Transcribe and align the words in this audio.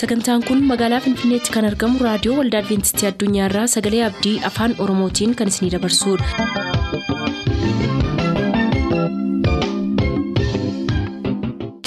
sagantaan 0.00 0.42
kun 0.48 0.62
magaalaa 0.70 1.00
finfinneetti 1.06 1.54
kan 1.56 1.68
argamu 1.70 2.04
raadiyoo 2.06 2.36
waldaa 2.40 2.62
adventistii 2.64 3.08
addunyaarraa 3.12 3.66
sagalee 3.76 4.04
abdii 4.10 4.36
afaan 4.52 4.78
oromootiin 4.86 5.36
kan 5.42 5.52
isinidabarsudha. 5.54 7.30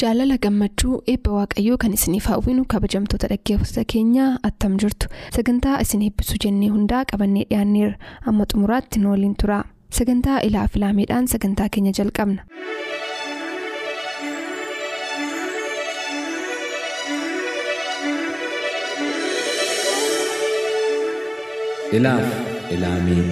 jaalala 0.02 0.36
gammachuu 0.46 0.96
eebba 1.14 1.32
waaqayyoo 1.38 1.78
kan 1.84 1.94
isiniif 1.98 2.26
hawwinu 2.32 2.64
kabajamtoota 2.74 3.28
dhaggeeffattoota 3.32 3.86
keenyaa 3.94 4.30
attam 4.50 4.76
jirtu 4.84 5.08
sagantaa 5.38 5.78
isin 5.86 6.02
eebbisuu 6.08 6.40
jennee 6.46 6.70
hundaa 6.76 7.04
qabannee 7.12 7.46
dhiyaanneerra 7.52 7.98
amma 8.32 8.46
xumuraatti 8.54 9.00
nu 9.04 9.12
waliin 9.14 9.36
tura 9.44 9.60
sagantaa 10.00 10.40
ilaa 10.50 10.68
filaameedhaan 10.76 11.28
sagantaa 11.36 11.70
keenya 11.78 11.92
jalqabna. 12.00 12.42
Ilaaf 21.98 22.28
ilaamee 22.72 23.24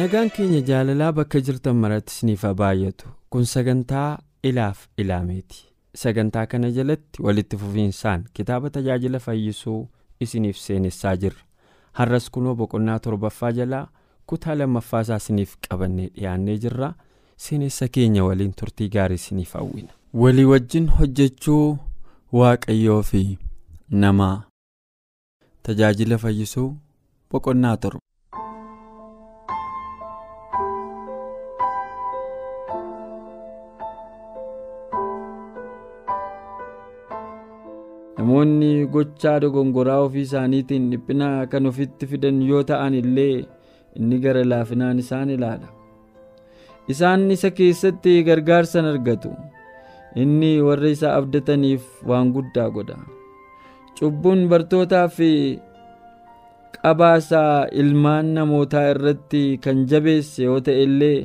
nagaan 0.00 0.30
keenya 0.36 0.60
jaalalaa 0.70 1.12
bakka 1.18 1.40
jirtan 1.48 1.76
maratti 1.84 2.12
isiniif 2.14 2.42
haa 2.48 2.54
baay'atu 2.62 3.08
kun 3.30 3.44
sagantaa 3.54 4.08
ilaaf 4.50 4.86
ilaameeti 5.04 5.64
sagantaa 6.02 6.46
kana 6.52 6.70
jalatti 6.78 7.22
walitti 7.28 7.56
fufiinsaan 7.62 8.24
kitaaba 8.38 8.70
tajaajila 8.76 9.18
fayyisuu 9.26 9.80
isiniif 10.26 10.56
seenessaa 10.66 11.16
jirra 11.24 11.42
har'as 12.00 12.30
kunoo 12.36 12.54
boqonnaa 12.60 12.98
torbaffaa 13.06 13.52
jalaa 13.60 13.86
kutaa 14.32 14.54
lammaffaa 14.60 15.00
isaa 15.06 15.16
isiniif 15.24 15.56
qabannee 15.68 16.08
dhiyaannee 16.16 16.56
jirra 16.64 16.92
seenessa 17.46 17.88
keenya 17.96 18.24
waliin 18.28 18.52
turtii 18.60 18.88
gaarii 18.96 19.14
isiniif 19.22 19.52
hawwina 19.60 19.92
walii 20.22 20.44
wajjin 20.52 20.88
hojjechuu 21.00 21.66
waaqayyoo 22.40 23.02
fi 23.10 23.22
namaa 24.04 24.36
tajaajila 25.68 26.18
fayyisuu 26.24 26.68
boqonnaa 27.30 27.76
torba. 27.82 28.00
namoonni 38.18 38.70
gochaa 38.94 39.36
dogongoraa 39.44 40.00
ofii 40.06 40.24
isaaniitiin 40.28 40.88
dhiphina 40.92 41.28
kan 41.52 41.68
ofitti 41.70 42.08
fidan 42.12 42.38
yoo 42.50 42.62
ta'an 42.70 42.94
illee 43.02 43.34
inni 44.00 44.18
gara 44.24 44.42
laafinaan 44.52 44.98
isaan 45.04 45.30
ilaala. 45.36 45.68
Isaan 46.92 47.24
isa 47.36 47.50
keessatti 47.58 48.14
gargaarsan 48.28 48.88
argatu. 48.92 49.32
Inni 50.22 50.52
warra 50.68 50.88
isa 50.96 51.14
abdataniif 51.18 51.84
waan 52.12 52.32
guddaa 52.36 52.68
godha 52.76 52.96
cubbuun 53.98 54.40
bartootaa 54.50 55.06
fi 55.16 55.30
qabaasaa 56.82 57.66
ilmaan 57.82 58.32
namootaa 58.38 58.84
irratti 58.94 59.42
kan 59.64 59.84
jabeesse 59.92 60.44
yoo 60.48 60.58
ta'e 60.68 60.82
illee 60.86 61.18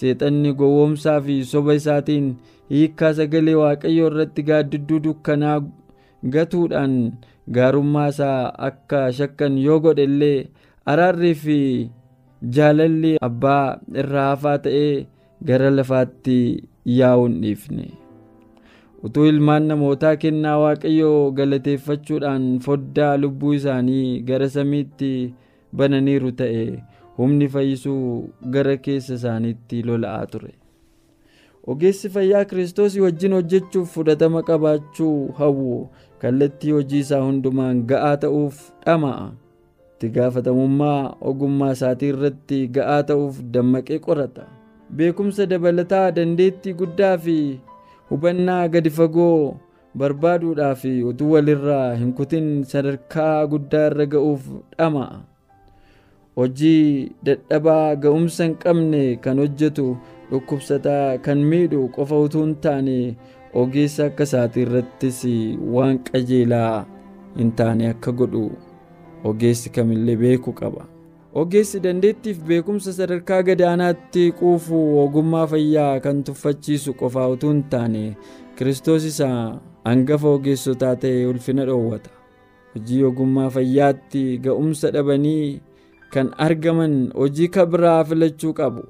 seexanni 0.00 0.52
gowwoomsaa 0.60 1.18
fi 1.26 1.36
soba 1.52 1.74
isaatiin 1.80 2.26
hiikkaa 2.72 3.12
sagalee 3.18 3.54
waaqayyoo 3.62 4.08
irratti 4.12 4.42
gaaddidduu 4.50 5.00
dukkanaa 5.06 5.58
gatuudhaan 6.34 6.96
gaarummaa 7.58 8.08
isaa 8.14 8.40
akka 8.70 9.04
shakkan 9.20 9.58
yoo 9.66 9.78
godhe 9.86 10.04
illee 10.10 10.38
araarrii 10.94 11.34
fi 11.44 11.58
jaalalli 12.58 13.14
abbaa 13.28 13.64
irraa 14.02 14.26
hafaa 14.32 14.58
ta'ee 14.66 14.92
gara 15.50 15.70
lafaatti 15.78 16.36
yaa'uun 16.98 17.40
dhiifne 17.42 17.86
utuu 19.06 19.26
ilmaan 19.32 19.66
namootaa 19.70 20.16
kennaa 20.22 20.58
waaqayyoo 20.64 21.30
galateeffachuudhaan 21.40 22.46
foddaa 22.66 23.16
lubbuu 23.22 23.52
isaanii 23.58 24.20
gara 24.30 24.48
samiitti 24.56 25.10
bananiiru 25.80 26.32
ta'e 26.40 26.64
humni 27.18 27.48
fayyisuu 27.54 28.04
gara 28.56 28.76
keessa 28.86 29.14
isaaniitti 29.20 29.82
lola'aa 29.90 30.26
ture. 30.32 30.52
ogeessi 31.72 32.08
fayyaa 32.14 32.44
kiristoosii 32.50 33.00
wajjin 33.06 33.32
hojjechuuf 33.36 33.94
fudhatama 33.94 34.42
qabaachuu 34.50 35.32
hawwu. 35.40 35.88
Kallattii 36.22 36.70
hojii 36.76 36.98
isaa 37.04 37.20
hundumaan 37.24 37.82
ga'aa 37.90 38.16
ta'uuf 38.22 38.56
dhama'a. 38.86 39.26
Itti 39.94 40.08
gaafatamummaa 40.14 41.16
ogummaa 41.30 41.68
isaatii 41.76 42.08
irratti 42.14 42.60
ga'aa 42.78 43.02
ta'uuf 43.10 43.40
dammaqee 43.56 43.98
qorata. 44.06 44.46
Beekumsa 44.96 45.46
dabalataa 45.52 46.06
dandeettii 46.16 46.72
guddaa 46.80 47.12
fi 47.26 47.36
hubannaa 48.10 48.68
gadi 48.74 48.90
fagoo 48.98 49.56
barbaaduudhaaf 50.02 50.84
utuu 51.10 51.30
walirraa 51.32 51.94
hin 52.02 52.12
kutin 52.20 52.48
sadarkaa 52.72 53.46
guddaa 53.54 53.86
irra 53.90 54.06
ga'uuf 54.14 54.44
dhama'a 54.78 55.18
hojii 56.36 57.10
dadhabaa 57.28 57.94
ga'umsa 58.04 58.44
hin 58.44 58.54
qabne 58.64 59.02
kan 59.24 59.38
hojjetu 59.42 59.86
dhukkubsataa 60.30 61.18
kan 61.26 61.38
miidhu 61.52 61.88
qofa 61.96 62.18
utuu 62.26 62.44
hin 62.44 62.54
taane 62.66 62.98
ogeessa 63.62 64.04
akka 64.10 64.24
isaatii 64.30 64.62
irrattis 64.66 65.18
waan 65.76 65.98
qajeelaa 66.10 66.74
hin 67.38 67.50
taane 67.60 67.88
akka 67.94 68.12
godhu 68.22 68.44
ogeessi 69.32 69.70
kamillee 69.78 70.16
beekuu 70.22 70.52
qaba 70.62 70.86
ogeessi 71.34 71.80
dandeettiif 71.84 72.38
beekumsa 72.48 72.92
sadarkaa 72.92 73.42
gadaanaatti 73.48 74.32
quufu 74.40 74.78
ogummaa 75.04 75.46
fayyaa 75.52 76.00
kan 76.04 76.22
tuffachiisu 76.24 76.94
qofa 77.00 77.28
utuu 77.34 77.50
hin 77.52 77.62
taane 77.72 78.04
kiristoos 78.58 79.04
isa 79.10 79.28
hangafa 79.84 80.28
ogeessotaa 80.38 80.94
ta'e 81.02 81.26
ulfina 81.32 81.64
dhoowwata 81.70 82.10
hojii 82.74 83.02
ogummaa 83.10 83.48
fayyaatti 83.56 84.22
ga'umsa 84.46 84.90
dhabanii 84.96 85.60
kan 86.14 86.30
argaman 86.46 86.94
hojii 87.22 87.48
kabraa 87.56 88.04
filachuu 88.04 88.52
qabu. 88.60 88.82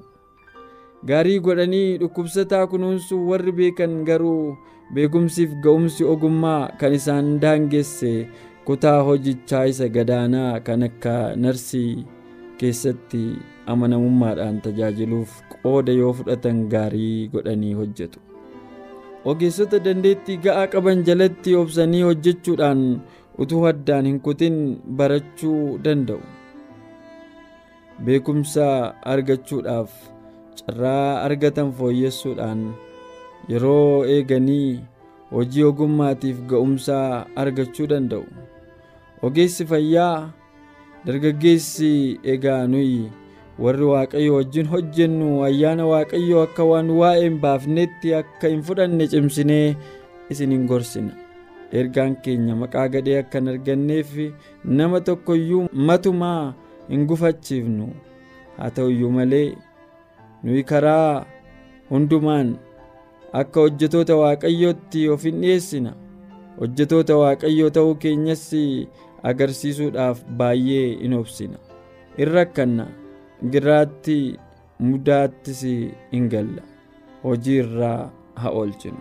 gaarii 1.07 1.39
godhanii 1.39 1.97
dhukkubsataa 1.99 2.67
kunuunsuu 2.71 3.23
warri 3.29 3.51
beekan 3.59 4.03
garuu 4.07 4.55
beekumsiif 4.93 5.51
ga'umsi 5.65 6.03
ogummaa 6.13 6.61
kan 6.79 6.93
isaan 6.97 7.27
daangesse 7.43 8.13
kutaa 8.65 9.01
hojichaa 9.09 9.65
isa 9.73 9.87
gadaanaa 9.97 10.59
kan 10.69 10.83
akka 10.87 11.13
narsii 11.43 12.05
keessatti 12.61 13.21
amanamummaadhaan 13.73 14.57
tajaajiluuf 14.65 15.31
qooda 15.53 15.91
yoo 15.99 16.13
fudhatan 16.17 16.65
gaarii 16.73 17.27
godhanii 17.33 17.73
hojjetu. 17.79 18.19
Ogeessota 19.25 19.79
dandeettii 19.85 20.37
ga'aa 20.45 20.67
qaban 20.73 21.03
jalatti 21.07 21.55
obsanii 21.61 22.01
hojjechuudhaan 22.07 22.83
utuu 23.45 23.63
addaan 23.71 24.05
hin 24.09 24.19
kutin 24.27 24.59
barachuu 25.01 25.79
danda'u. 25.83 26.21
Beekumsa 28.05 28.67
argachuudhaaf 29.13 29.91
carraa 30.59 31.21
argatan 31.27 31.71
fooyyessuudhaan 31.79 32.61
yeroo 33.51 34.05
eeganii 34.15 34.79
hojii 35.31 35.63
ogummaatiif 35.69 36.39
ga'umsaa 36.51 37.25
argachuu 37.43 37.87
danda'u. 37.91 38.25
Ogeessi 39.21 39.65
fayyaa 39.71 40.31
dargaggeessi 41.05 42.19
egaa 42.33 42.67
nuyi 42.67 43.09
warri 43.59 43.85
waaqayyo 43.91 44.35
wajjin 44.35 44.67
hojjennu 44.73 45.43
ayyaana 45.47 45.85
waaqayyoo 45.91 46.43
akka 46.47 46.63
waan 46.71 46.89
waa'ee 46.99 47.23
hin 47.23 47.39
baafnetti 47.45 48.13
akka 48.19 48.47
hin 48.53 48.61
fudhanne 48.67 49.07
cimsinee 49.13 49.75
isin 50.29 50.51
hin 50.55 50.67
gorsina. 50.67 51.11
Ergaan 51.71 52.15
keenya 52.25 52.55
maqaa 52.61 52.87
gadhee 52.93 53.17
akka 53.21 53.39
hin 53.39 53.47
arganneef 53.53 54.13
nama 54.63 55.01
tokkoyyuu 55.09 55.65
matumaa 55.73 56.53
hin 56.89 57.05
gufachiifnu. 57.07 57.89
Haa 58.57 58.69
ta'uyyuu 58.77 59.11
malee 59.17 59.55
nuyi 60.43 60.63
karaa 60.63 61.25
hundumaan 61.89 62.55
akka 63.41 63.59
hojjetoota 63.67 64.15
waaqayyootti 64.21 65.09
of 65.09 65.23
hin 65.23 65.41
dhiyeessina. 65.41 65.93
Hojjetoota 66.59 67.17
waaqayyoo 67.23 67.69
ta'uu 67.69 67.95
keenyas 67.95 68.49
agarsiisuudhaaf 69.23 70.23
baay'ee 70.37 70.93
in 71.05 71.13
obsina. 71.13 71.57
In 72.17 72.27
rakkanna 72.33 72.87
giraatti 73.51 74.17
mudaattis 74.79 75.63
in 76.11 76.29
galla. 76.29 76.61
Hojii 77.23 77.57
irraa 77.63 78.11
haa 78.35 78.49
oolchinu. 78.51 78.97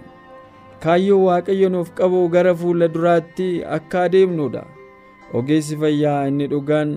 Kaayyoo 0.82 1.24
waaqayyo 1.24 1.68
nuuf 1.68 1.90
qabu 1.98 2.28
gara 2.28 2.54
fuula 2.54 2.88
duraatti 2.88 3.64
akka 3.76 4.02
adeemnudha 4.02 4.64
ogeessi 5.34 5.76
fayyaa 5.76 6.26
inni 6.28 6.46
dhugaan 6.52 6.92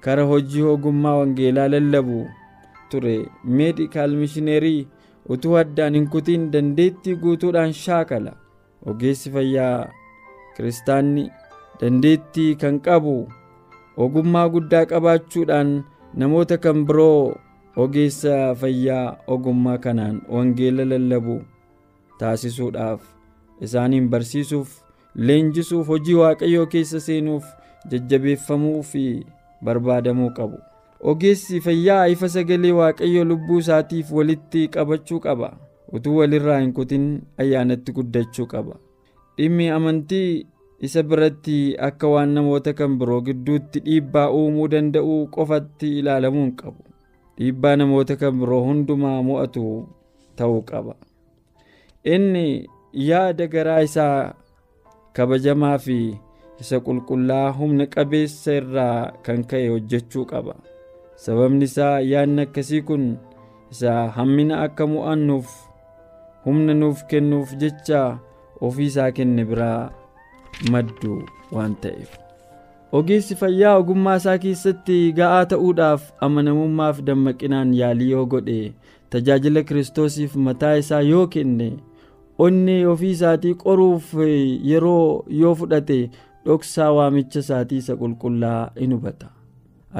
kara 0.00 0.22
hojii 0.24 0.62
ogummaa 0.62 1.16
wangeelaa 1.20 1.68
lallabu 1.68 2.26
ture. 2.90 3.26
Meedikaal 3.44 4.16
mishineerii 4.16 4.86
utuu 5.28 5.56
addaan 5.62 5.94
hin 5.94 6.08
kutiin 6.08 6.50
dandeettii 6.52 7.16
guutuudhaan 7.16 7.72
shaakala. 7.72 8.32
Ogeessi 8.86 9.30
fayyaa 9.30 9.88
kiristaanni 10.56 11.30
dandeettii 11.80 12.54
kan 12.62 12.80
qabu 12.86 13.14
ogummaa 14.04 14.48
guddaa 14.54 14.84
qabaachuudhaan 14.90 15.70
namoota 16.22 16.58
kan 16.64 16.84
biroo 16.90 17.34
ogeessa 17.84 18.34
fayyaa 18.60 19.06
ogummaa 19.36 19.78
kanaan 19.84 20.20
wangeela 20.34 20.84
lallabu 20.92 21.36
taasisuudhaaf 22.18 23.00
isaaniin 23.68 24.08
barsiisuuf 24.14 24.68
leenjisuuf 25.28 25.88
hojii 25.94 26.14
waaqayyoo 26.22 26.66
keessa 26.74 27.00
seenuuf 27.06 27.44
jajjabeeffamuu 27.90 28.82
fi 28.82 29.04
barbaadamuu 29.64 30.30
qabu. 30.38 30.58
ogeessi 31.10 31.60
fayyaa 31.64 32.04
ifa 32.14 32.28
sagalee 32.28 32.72
waaqayyoo 32.78 33.24
lubbuu 33.32 33.58
isaatiif 33.64 34.12
walitti 34.18 34.68
qabachuu 34.74 35.20
qaba 35.26 35.48
utuu 35.98 36.16
walirraa 36.16 36.58
hin 36.60 36.72
kutin 36.78 37.06
ayyaanatti 37.44 37.92
guddachuu 37.98 38.46
qaba 38.52 38.76
dhimmi 39.38 39.68
amantii 39.76 40.46
isa 40.86 41.02
biratti 41.02 41.56
akka 41.88 42.08
waan 42.14 42.30
namoota 42.36 42.72
kan 42.78 42.96
biroo 43.00 43.20
gidduutti 43.26 43.80
dhiibbaa 43.86 44.28
uumuu 44.38 44.68
danda'u 44.74 45.16
qofatti 45.36 45.88
ilaalamuu 45.98 46.44
hin 46.46 46.54
qabu 46.62 46.82
dhiibbaa 47.38 47.76
namoota 47.80 48.16
kan 48.22 48.38
biroo 48.40 48.62
hundumaa 48.68 49.18
mo'atu 49.28 49.64
ta'uu 50.40 50.62
qaba 50.70 50.94
inni 52.14 52.46
yaada 53.08 53.46
garaa 53.54 53.80
isaa 53.90 54.34
kabajamaa 55.18 55.76
fi 55.86 55.98
isa 56.64 56.80
qulqullaa 56.86 57.46
humna 57.60 57.86
qabeessa 57.94 58.52
irraa 58.60 59.12
kan 59.26 59.44
ka'e 59.50 59.68
hojjechuu 59.68 60.24
qaba. 60.32 60.54
sababni 61.24 61.64
isaa 61.68 62.00
yaadni 62.12 62.42
akkasii 62.46 62.80
kun 62.88 63.04
isa 63.72 63.92
hammina 64.16 64.62
akka 64.66 64.86
mo'annuuf 64.92 65.48
humna 66.44 66.74
nuuf 66.82 67.04
kennuuf 67.10 67.50
jecha 67.62 68.00
ofii 68.68 68.86
isaa 68.92 69.10
kenne 69.16 69.44
biraa 69.50 69.80
maddu 70.74 71.16
waan 71.56 71.74
ta'eef 71.84 72.10
ogeessi 72.98 73.34
fayyaa 73.42 73.74
ogummaa 73.82 74.16
isaa 74.22 74.38
keessatti 74.44 74.98
ga'aa 75.18 75.44
ta'uudhaaf 75.52 76.02
amanamummaaf 76.28 77.02
dammaqinaan 77.10 77.74
yaalii 77.80 78.10
yoo 78.14 78.26
godhe 78.34 78.58
tajaajila 79.14 79.62
kiristoosiif 79.68 80.34
mataa 80.46 80.74
isaa 80.84 81.00
yoo 81.10 81.26
kenne 81.34 81.68
onnee 82.46 82.80
ofii 82.94 83.10
isaatii 83.18 83.54
qoruuf 83.64 84.14
yeroo 84.70 85.24
yoo 85.42 85.54
fudhate 85.60 85.98
dhoksaa 86.46 86.92
waamicha 86.98 87.38
isaatii 87.44 87.78
isa 87.84 87.96
qulqullaa 88.00 88.70
in 88.76 88.92
hubata. 88.96 89.26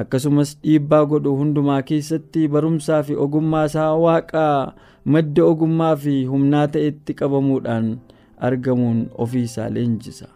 akkasumas 0.00 0.50
dhiibbaa 0.64 1.04
godhu 1.10 1.36
hundumaa 1.38 1.82
keessatti 1.86 2.48
barumsaa 2.54 3.02
fi 3.06 3.14
ogummaa 3.24 3.64
isaa 3.70 3.94
waaqaa 4.04 4.72
madda 5.14 5.44
ogummaa 5.52 5.94
fi 6.04 6.14
humnaa 6.32 6.66
ta'etti 6.76 7.14
qabamuudhaan 7.20 7.88
argamuun 8.48 9.00
ofii 9.24 9.42
isaa 9.48 9.68
leenjisa 9.76 10.28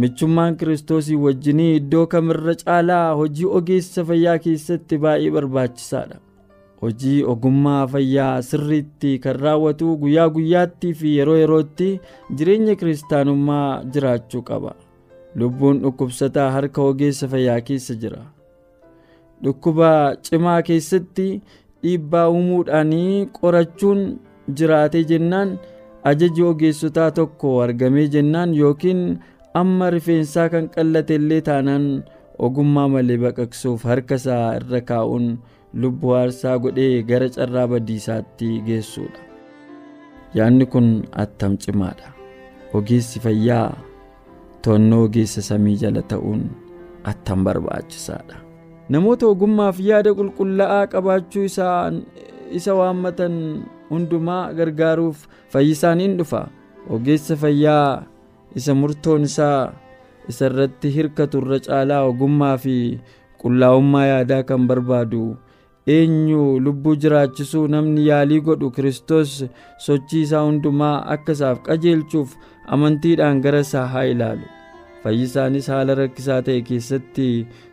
michummaan 0.00 0.56
kiristoosii 0.56 1.16
wajjinii 1.24 1.76
iddoo 1.76 2.06
kamirra 2.12 2.54
caalaa 2.64 3.14
hojii 3.20 3.44
ogeessa 3.58 4.04
fayyaa 4.10 4.38
keessatti 4.44 4.98
baay'ee 5.04 5.30
barbaachisaadha 5.36 6.18
hojii 6.82 7.22
ogummaa 7.32 7.86
fayyaa 7.94 8.42
sirriitti 8.50 9.18
kan 9.24 9.36
raawwatu 9.46 9.96
guyyaa 10.04 10.28
guyyaattii 10.36 10.92
fi 11.00 11.16
yeroo 11.16 11.36
yerootti 11.40 11.88
jireenya 12.36 12.74
kiristaanummaa 12.82 13.82
jiraachuu 13.96 14.42
qaba 14.50 14.74
lubbuun 15.42 15.80
dhukkubsataa 15.82 16.50
harka 16.56 16.82
ogeessa 16.82 17.28
fayyaa 17.34 17.60
keessa 17.68 17.94
jira. 18.04 18.22
dhukkuba 19.44 19.90
cimaa 20.22 20.62
keessatti 20.62 21.28
dhiibbaa 21.82 22.28
uumuudhaan 22.30 22.92
qorachuun 23.38 24.02
jiraatee 24.58 25.04
jennaan 25.12 25.54
ajaji 26.10 26.42
ogeessotaa 26.50 27.10
tokko 27.18 27.54
argamee 27.62 28.06
jennaan 28.16 28.54
yookiin 28.60 29.02
amma 29.60 29.90
rifeensaa 29.94 30.48
kan 30.52 30.68
qallate 30.74 31.14
illee 31.20 31.40
taanaan 31.48 31.86
ogummaa 32.38 32.88
malee 32.94 33.18
baqaqsuuf 33.24 33.84
harka 33.90 34.14
isaa 34.20 34.56
irra 34.58 34.80
kaa'uun 34.90 35.26
lubbuu 35.82 36.14
aarsaa 36.18 36.58
godhee 36.64 37.02
gara 37.10 37.28
carraa 37.36 37.66
badiisaatti 37.72 38.48
geessuudha. 38.66 39.20
Yaadni 40.34 40.66
kun 40.66 40.88
attam 41.24 41.56
cimaadha. 41.64 42.08
Ogeessi 42.74 43.20
fayyaa 43.20 43.76
to'annoo 44.64 45.04
ogeessa 45.08 45.42
samii 45.48 45.76
jala 45.82 46.02
ta'uun 46.12 46.42
attam 47.04 47.44
barbaachisaadha. 47.44 48.36
namoota 48.92 49.26
ogummaaf 49.32 49.76
yaada 49.80 50.10
qulqullaa'aa 50.18 50.86
qabaachuu 50.92 51.44
isa 52.58 52.72
waammatan 52.78 53.36
hundumaa 53.90 54.52
gargaaruuf 54.58 55.26
fayyisaaniin 55.52 56.16
dhufa. 56.18 56.48
Ogeessa 56.90 57.36
fayyaa 57.36 58.02
isa 58.58 58.74
murtoon 58.74 59.22
isaa 59.28 59.72
isa 60.30 60.46
irratti 60.50 60.90
hirkatu 60.96 61.40
irra 61.42 61.58
caalaa 61.66 62.02
ogummaa 62.10 62.56
fi 62.64 62.76
qullaa'ummaa 63.42 64.06
yaadaa 64.12 64.42
kan 64.50 64.66
barbaadu. 64.70 65.22
Eenyu? 65.94 66.60
Lubbuu 66.64 66.94
jiraachisuu 67.04 67.66
namni 67.74 68.06
yaalii 68.08 68.40
godhu 68.48 68.70
kiristoos 68.76 69.32
sochii 69.86 70.22
isaa 70.26 70.42
hundumaa 70.46 70.94
akka 71.14 71.32
isaaf 71.38 71.58
qajeelchuuf 71.68 72.36
amantiidhaan 72.76 73.40
gara 73.46 73.60
isaa 73.66 73.86
haa 73.94 74.04
ilaalu. 74.12 74.46
Fayyisaanis 75.02 75.66
haala 75.74 75.94
rakkisaa 75.98 76.40
ta'e 76.46 76.60
keessatti 76.68 77.28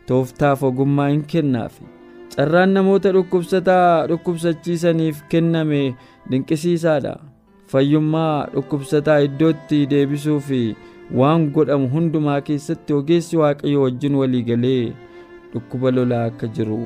tooftaaf 0.07 0.63
ogummaa 0.71 1.07
hin 1.11 1.21
kennaafi. 1.33 1.85
Carraan 2.35 2.73
namoota 2.77 3.11
dhukkubsataa 3.13 4.07
dhukkubsachiisaniif 4.09 5.21
kenname 5.29 5.81
dinqisiisaadha 6.31 7.13
fayyummaa 7.71 8.47
dhukkubsataa 8.53 9.19
iddootti 9.27 9.79
deebisuu 9.91 10.39
fi 10.47 10.61
waan 11.19 11.49
godhamu 11.57 11.87
hundumaa 11.93 12.39
keessatti 12.47 12.93
ogeessi 12.99 13.37
waaqayyo 13.41 13.81
wajjin 13.85 14.15
waliigalee 14.21 14.93
dhukkuba 15.53 15.91
lolaa 15.97 16.23
akka 16.31 16.47
jiru 16.57 16.79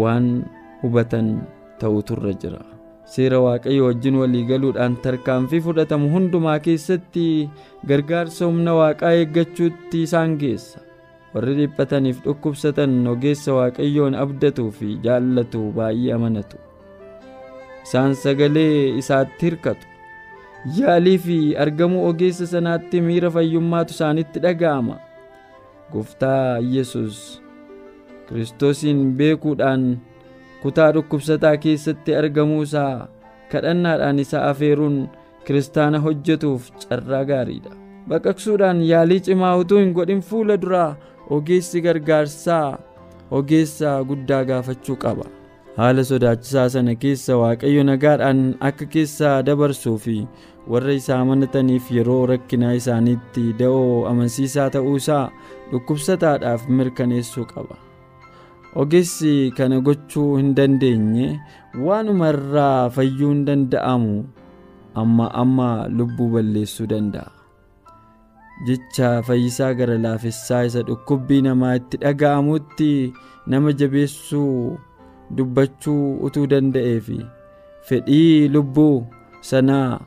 waan 0.00 0.28
hubatan 0.82 1.28
ta'uturra 1.80 2.32
jira. 2.44 2.60
Seera 3.12 3.40
waaqayyo 3.44 3.84
wajjin 3.88 4.16
waliigaluudhaan 4.22 4.96
tarkaanfii 5.04 5.60
fudhatamu 5.66 6.08
hundumaa 6.14 6.58
keessatti 6.66 7.26
gargaarsa 7.88 8.46
humna 8.50 8.74
waaqaa 8.80 9.12
eeggachuutti 9.20 10.02
isaan 10.08 10.36
geessa. 10.42 10.78
Warri 11.34 11.54
dhiphataniif 11.60 12.20
dhukkubsatan 12.24 12.94
ogeessa 13.14 13.52
waaqayyoon 13.58 14.14
abdatuu 14.24 14.70
fi 14.78 14.96
jaallatu 15.06 15.62
baay'ee 15.76 16.12
amanatu. 16.16 16.56
Isaan 17.84 18.14
sagalee 18.24 18.96
isaatti 19.02 19.46
hirkatu 19.46 19.86
yaalii 20.78 21.18
fi 21.18 21.56
argamuu 21.64 22.04
ogeessa 22.08 22.46
sanaatti 22.46 23.00
miira 23.00 23.30
fayyummaatu 23.30 23.94
isaanitti 23.94 24.40
dhaga'ama. 24.44 24.96
Gooftaa 25.92 26.58
yesus 26.74 27.42
kiristoosiin 28.28 29.00
beekuudhaan 29.18 29.98
kutaa 30.62 30.92
dhukkubsataa 30.94 31.56
keessatti 31.56 32.14
argamuu 32.20 32.62
isaa 32.62 33.08
kadhannaadhaan 33.52 34.18
isa 34.24 34.44
afeeruun 34.50 35.08
kiristaana 35.44 35.98
hojjetuuf 35.98 36.70
carraa 36.84 37.24
gaariidha. 37.24 37.70
Baqaqsuudhaan 38.08 38.80
yaalii 38.92 39.20
cimaa 39.20 39.56
utuu 39.56 39.78
hin 39.78 39.92
godhin 39.98 40.20
fuula 40.30 40.56
duraa 40.62 40.96
ogeessi 41.30 41.80
gargaarsaa 41.82 42.78
ogeessa 43.30 43.92
guddaa 44.08 44.44
gaafachuu 44.44 44.96
qaba 45.04 45.26
haala 45.76 46.04
sodaachisaa 46.10 46.68
sana 46.74 46.94
keessa 47.02 47.36
waaqayyo 47.42 47.82
nagaadhaan 47.90 48.40
akka 48.68 48.86
keessa 48.94 49.30
dabarsuu 49.48 49.94
fi 50.04 50.16
warra 50.72 50.92
isaa 51.00 51.20
amanataniif 51.24 51.90
yeroo 51.96 52.20
rakkinaa 52.32 52.74
isaaniitti 52.80 53.44
da'oo 53.62 54.04
amansiisaa 54.10 54.68
ta'uu 54.76 54.96
isaa 55.02 55.24
dhukkubsataadhaaf 55.72 56.68
mirkaneessuu 56.80 57.46
qaba. 57.54 57.76
Ogeessi 58.82 59.32
kana 59.56 59.80
gochuu 59.86 60.28
hin 60.36 60.54
dandeenye 60.58 61.26
waanuma 61.86 62.28
irraa 62.34 62.90
fayyuu 62.98 63.30
hin 63.32 63.42
danda'amu 63.48 64.14
amma 65.02 65.26
amma 65.42 65.68
lubbuu 65.98 66.28
balleessuu 66.36 66.86
danda'a. 66.94 67.30
Jecha 68.66 69.10
fayyisaa 69.26 69.72
gara 69.80 69.98
laafessaa 70.06 70.62
isa 70.70 70.82
dhukkubbii 70.88 71.42
namaa 71.48 71.74
itti 71.80 71.96
dhaga'amutti 72.06 72.90
nama 73.54 73.72
jabeessuu 73.82 74.78
dubbachuu 75.36 76.18
utuu 76.26 76.46
danda'ee 76.52 77.00
fi 77.06 77.18
fedhii 77.88 78.48
lubbuu 78.54 79.06
sanaa 79.50 80.00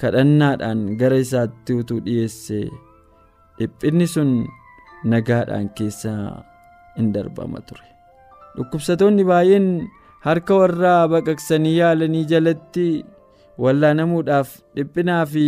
kadhannaadhaan 0.00 0.80
gara 1.00 1.16
isaatti 1.24 1.74
utuu 1.82 2.00
dhiyeesse 2.06 2.60
dhiphinni 3.58 4.06
sun 4.14 4.30
nagaadhaan 5.12 5.68
keessa 5.78 6.12
in 7.00 7.12
darbama 7.14 7.60
ture. 7.66 7.86
Dhukkubsatoonni 8.56 9.24
baay'een 9.30 9.68
harka 10.26 10.54
warraa 10.60 11.02
baqaqsanii 11.12 11.76
yaalanii 11.80 12.24
jalatti 12.32 12.86
wallaanamuudhaaf 13.62 14.50
dhiphinaa 14.76 15.24
fi 15.32 15.44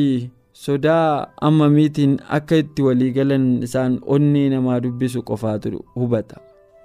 sodaa 0.65 1.29
ammamiitiin 1.49 2.19
akka 2.39 2.57
itti 2.63 2.83
walii 2.87 3.13
galan 3.19 3.47
isaan 3.67 3.99
onnee 4.17 4.49
namaa 4.55 4.81
dubbisu 4.85 5.23
qofaatu 5.29 5.85
hubata. 5.95 6.37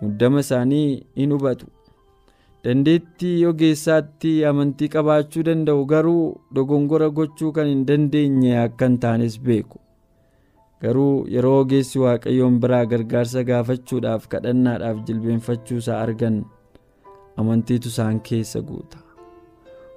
Muddama 0.02 0.40
isaanii 0.46 1.06
in 1.16 1.32
hubatu 1.34 1.66
dandeettii 2.66 3.46
ogeessaatti 3.50 4.32
amantii 4.52 4.88
qabaachuu 4.96 5.44
danda'u 5.48 5.86
garuu 5.92 6.24
dogongora 6.58 7.10
gochuu 7.20 7.52
kan 7.58 7.68
hin 7.72 7.84
dandeenye 7.90 8.54
akka 8.62 8.86
hin 8.90 8.98
taanes 9.04 9.36
beeku. 9.48 9.80
Garuu 10.82 11.26
yeroo 11.36 11.60
ogeessi 11.66 12.00
waaqayyoon 12.04 12.56
biraa 12.64 12.86
gargaarsa 12.94 13.44
gaafachuudhaaf 13.50 14.28
kadhannaadhaaf 14.34 15.04
jilbeenfachuu 15.10 15.78
isaa 15.84 16.00
argan 16.08 16.40
amantiitu 17.44 17.88
isaan 17.94 18.20
keessa 18.30 18.62
guuta. 18.72 18.98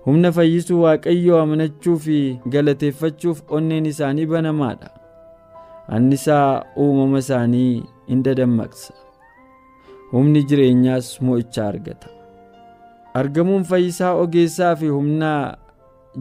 Humna 0.06 0.32
fayyisuu 0.40 0.82
waaqayyoo 0.82 1.40
amanachuu 1.46 1.96
fi 2.04 2.18
galateeffachuuf 2.56 3.42
onneen 3.60 3.86
isaanii 3.94 4.26
banamaadha. 4.34 4.90
Annisaa 5.96 6.64
uumama 6.84 7.18
isaanii 7.24 7.82
in 8.14 8.22
dadammaqsa 8.24 8.94
humni 10.12 10.42
jireenyaas 10.50 11.08
mo'icha 11.28 11.66
argata 11.72 12.08
argamuun 13.20 13.64
fayyisaa 13.70 14.12
ogeessaa 14.22 14.74
fi 14.76 14.86
humnaa 14.96 15.56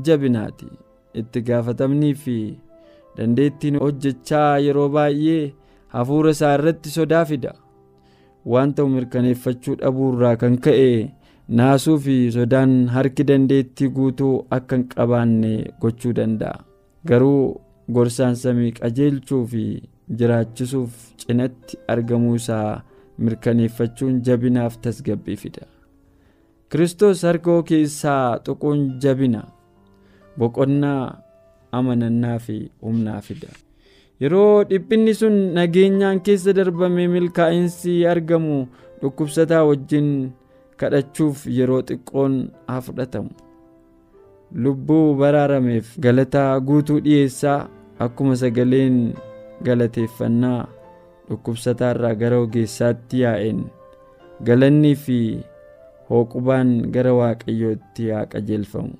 jabinaati. 0.05 0.67
Itti 1.19 1.41
gaafatamnii 1.47 2.13
fi 2.23 2.37
dandeettiin 3.17 3.79
hojjechaa 3.83 4.57
yeroo 4.65 4.89
baay'ee 4.95 5.53
hafuura 5.95 6.31
isaa 6.37 6.53
irratti 6.57 6.89
sodaa 6.95 7.25
fida. 7.25 7.53
Waan 8.51 8.73
ta'u 8.73 8.89
mirkaneeffachuu 8.95 9.75
dhabuu 9.81 10.09
irraa 10.15 10.35
kan 10.43 10.57
ka'e 10.67 10.89
naasuu 11.59 11.97
fi 12.05 12.17
sodaan 12.37 12.75
harki 12.95 13.23
dandeettii 13.29 13.89
guutuu 13.99 14.33
akka 14.57 14.75
hin 14.75 14.87
qabaanne 14.95 15.53
gochuu 15.81 16.13
danda'a. 16.19 16.63
Garuu 17.07 17.61
gorsaan 17.95 18.35
samii 18.43 18.71
qajeelchuu 18.79 19.41
fi 19.53 19.63
jiraachisuuf 20.19 20.91
cinatti 21.23 21.77
argamuu 21.95 22.35
isaa 22.41 22.81
mirkaneeffachuun 23.25 24.21
jabinaaf 24.29 24.77
tasgabbii 24.85 25.35
fida 25.43 25.65
kiristoos 26.69 27.21
harka 27.27 27.55
keessaa 27.69 28.39
tuquun 28.45 28.79
jabina 29.03 29.41
boqonnaa 30.39 31.03
amanannaa 31.77 32.39
fi 32.45 32.57
humnaa 32.83 33.21
fida 33.27 33.49
yeroo 34.21 34.63
dhiphinni 34.69 35.13
sun 35.19 35.35
nageenyaan 35.57 36.19
keessa 36.25 36.53
darbame 36.57 37.07
milkaa'insi 37.15 37.93
argamu 38.13 38.57
dhukkubsataa 39.01 39.63
wajjin 39.69 40.09
kadhachuuf 40.79 41.45
yeroo 41.57 41.81
xiqqoon 41.89 42.33
haa 42.67 42.81
fudhatamu 42.87 43.29
lubbuu 44.63 45.15
baraarameef 45.21 45.87
galataa 46.05 46.51
guutuu 46.67 46.99
dhiyeessaa 47.05 47.59
akkuma 48.05 48.35
sagaleen 48.41 48.97
galateeffannaa 49.65 50.61
dhukkubsataa 51.29 51.91
irraa 51.95 52.15
gara 52.21 52.37
ogeessaatti 52.45 53.21
yaa'een 53.23 53.59
galannii 54.47 54.95
fi 55.05 55.19
hooqubaan 56.09 56.71
gara 56.95 57.13
waaqayyootti 57.19 58.09
haa 58.15 58.25
qajeelfamu 58.33 58.93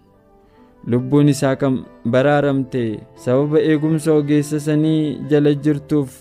lubbuun 0.93 1.29
isaa 1.33 1.55
kan 1.61 1.79
baraaramte 2.15 2.83
sababa 3.25 3.59
eegumsa 3.71 4.13
ogeessa 4.19 4.59
sanii 4.67 5.01
jala 5.31 5.53
jirtuuf 5.65 6.11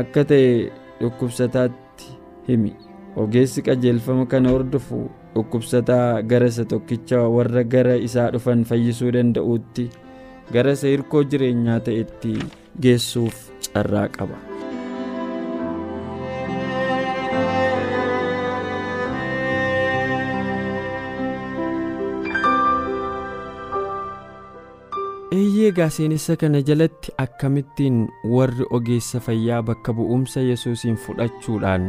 akka 0.00 0.24
ta'e 0.32 0.50
dhukkubsataatti 1.00 2.12
himi 2.48 2.72
ogeessi 3.24 3.62
qajeelfama 3.68 4.26
kana 4.32 4.50
hordofu 4.56 5.00
dhukkubsataa 5.34 6.22
gara 6.32 6.46
isa 6.54 6.64
tokkicha 6.74 7.22
warra 7.36 7.64
gara 7.76 7.96
isaa 8.08 8.28
dhufan 8.34 8.64
fayyisuu 8.72 9.12
danda'uutti 9.18 9.88
gara 10.52 10.72
isa 10.78 10.88
hirkoo 10.94 11.24
jireenyaa 11.32 11.80
ta'etti 11.88 12.36
geessuuf 12.82 13.36
carraa 13.72 14.08
qaba. 14.18 14.47
Eeyyee 25.68 25.76
gaaseenessa 25.76 26.36
kana 26.40 26.60
jalatti 26.68 27.12
akkamittiin 27.22 27.96
warri 28.34 28.64
ogeessa 28.76 29.20
fayyaa 29.20 29.62
bakka 29.62 29.92
bu'umsa 29.98 30.40
yesuusiin 30.40 30.96
fudhachuudhaan 31.04 31.84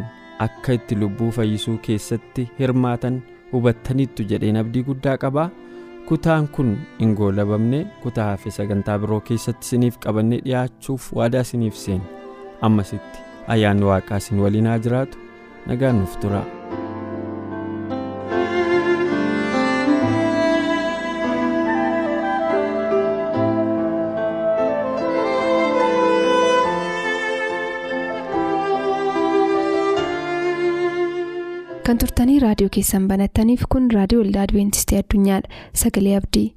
akka 0.46 0.74
itti 0.78 0.96
lubbuu 1.00 1.30
fayyisuu 1.38 1.78
keessatti 1.88 2.50
hirmaatan 2.60 3.22
hubattaniittu 3.54 4.24
jedheen 4.32 4.58
abdii 4.64 4.84
guddaa 4.90 5.16
qabaa? 5.24 5.50
Kutaan 6.10 6.48
kun 6.48 6.76
hin 7.00 7.14
goolabamne 7.16 7.86
kutaa 8.04 8.30
hafe 8.32 8.52
sagantaa 8.58 9.00
biroo 9.00 9.22
keessatti 9.32 9.66
isiniif 9.70 9.98
qabannee 10.08 10.42
dhiyaachuuf 10.46 11.12
waadaa 11.22 11.42
isiniif 11.48 11.76
seena 11.86 12.04
ammasitti 12.70 13.20
ayyaanni 13.56 13.86
waaqaa 13.94 14.18
isin 14.26 14.40
waliin 14.46 14.68
haa 14.74 14.80
jiraatu. 14.88 15.18
Nagaan 15.68 16.00
nuuf 16.04 16.18
tura. 16.20 16.44
Raadiyoo 32.70 32.84
keessan 32.84 33.08
banattaniif 33.12 33.64
kun 33.76 33.88
raadiyoo 33.96 34.22
waldaa 34.24 34.44
adventistii 34.50 35.00
addunyaadha 35.02 35.50
sagalee 35.84 36.16
abdii. 36.22 36.48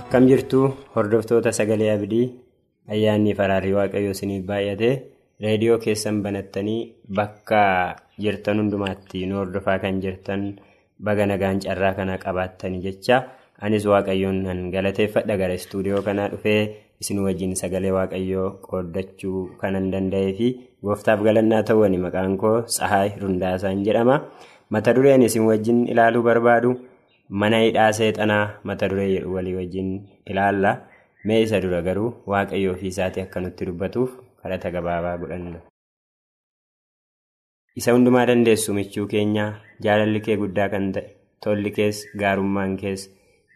akkam 0.00 0.24
jirtu 0.30 0.60
hordoftoota 0.94 1.50
sagalee 1.58 1.90
abdii 1.96 2.26
ayyaanni 2.94 3.34
faraarii 3.38 3.74
waaqayyoo 3.78 4.14
isiniif 4.16 4.44
baay'ate 4.50 4.90
reediyoo 5.44 5.78
keessan 5.84 6.22
banattanii 6.24 6.78
bakka 7.18 7.60
jirtan 8.24 8.60
hundumaatti 8.62 9.26
nu 9.30 9.40
hordofaa 9.40 9.78
kan 9.84 10.00
jirtan 10.04 10.42
baga 11.08 11.26
nagaan 11.32 11.60
carraa 11.64 11.94
kana 11.98 12.18
qabaattanii 12.24 12.82
jecha. 12.86 13.16
Anis 13.64 13.84
waaqayyoon 13.92 14.38
nan 14.46 14.58
galateeffadha 14.74 15.36
gara 15.42 15.54
istuudiyoo 15.60 16.02
kanaa 16.08 16.28
dhufee 16.32 16.60
isin 17.02 17.18
wajjin 17.26 17.54
sagalee 17.60 17.92
waaqayyoo 17.98 18.48
qooddachuu 18.66 19.40
kanan 19.60 19.86
danda'ee 19.92 20.32
fi 20.38 20.48
gooftaaf 20.86 21.20
galannaa 21.26 21.62
ta'uun 21.68 21.94
maqaan 22.04 22.34
koo 22.42 22.56
tsahaay 22.74 23.08
rundaasaan 23.22 23.84
jedhama 23.86 24.16
mata 24.74 24.94
dureen 24.96 25.22
isin 25.28 25.44
wajjin 25.50 25.78
ilaaluu 25.92 26.22
barbaadu 26.28 26.70
mana 27.40 27.58
hidhaa 27.64 27.90
seexanaa 27.98 28.44
mata 28.68 28.88
duree 28.90 29.08
jedhu 29.14 29.34
walii 29.36 29.54
wajjin 29.60 29.88
ilaalla 30.30 30.72
mee 31.26 31.40
isa 31.46 31.60
dura 31.64 31.80
garuu 31.88 32.10
waaqayyoo 32.32 32.74
ofii 32.76 32.88
isaatii 32.94 33.22
akka 33.26 33.40
nutti 33.44 33.66
dubbatuuf 33.68 34.10
kadhata 34.42 34.70
gabaabaa 34.76 35.16
godhanna. 35.22 35.58
isa 37.80 37.92
hundumaa 37.94 38.26
dandeessu 38.30 38.74
michuu 38.78 39.06
keenya 39.12 39.44
jaalalli 39.84 40.20
kee 40.26 40.36
guddaa 40.42 40.68
kan 40.74 40.86
ta'e 40.96 41.06
tolli 41.44 41.70
kees 41.78 41.98
gaarummaan 42.20 42.76
kees. 42.82 43.02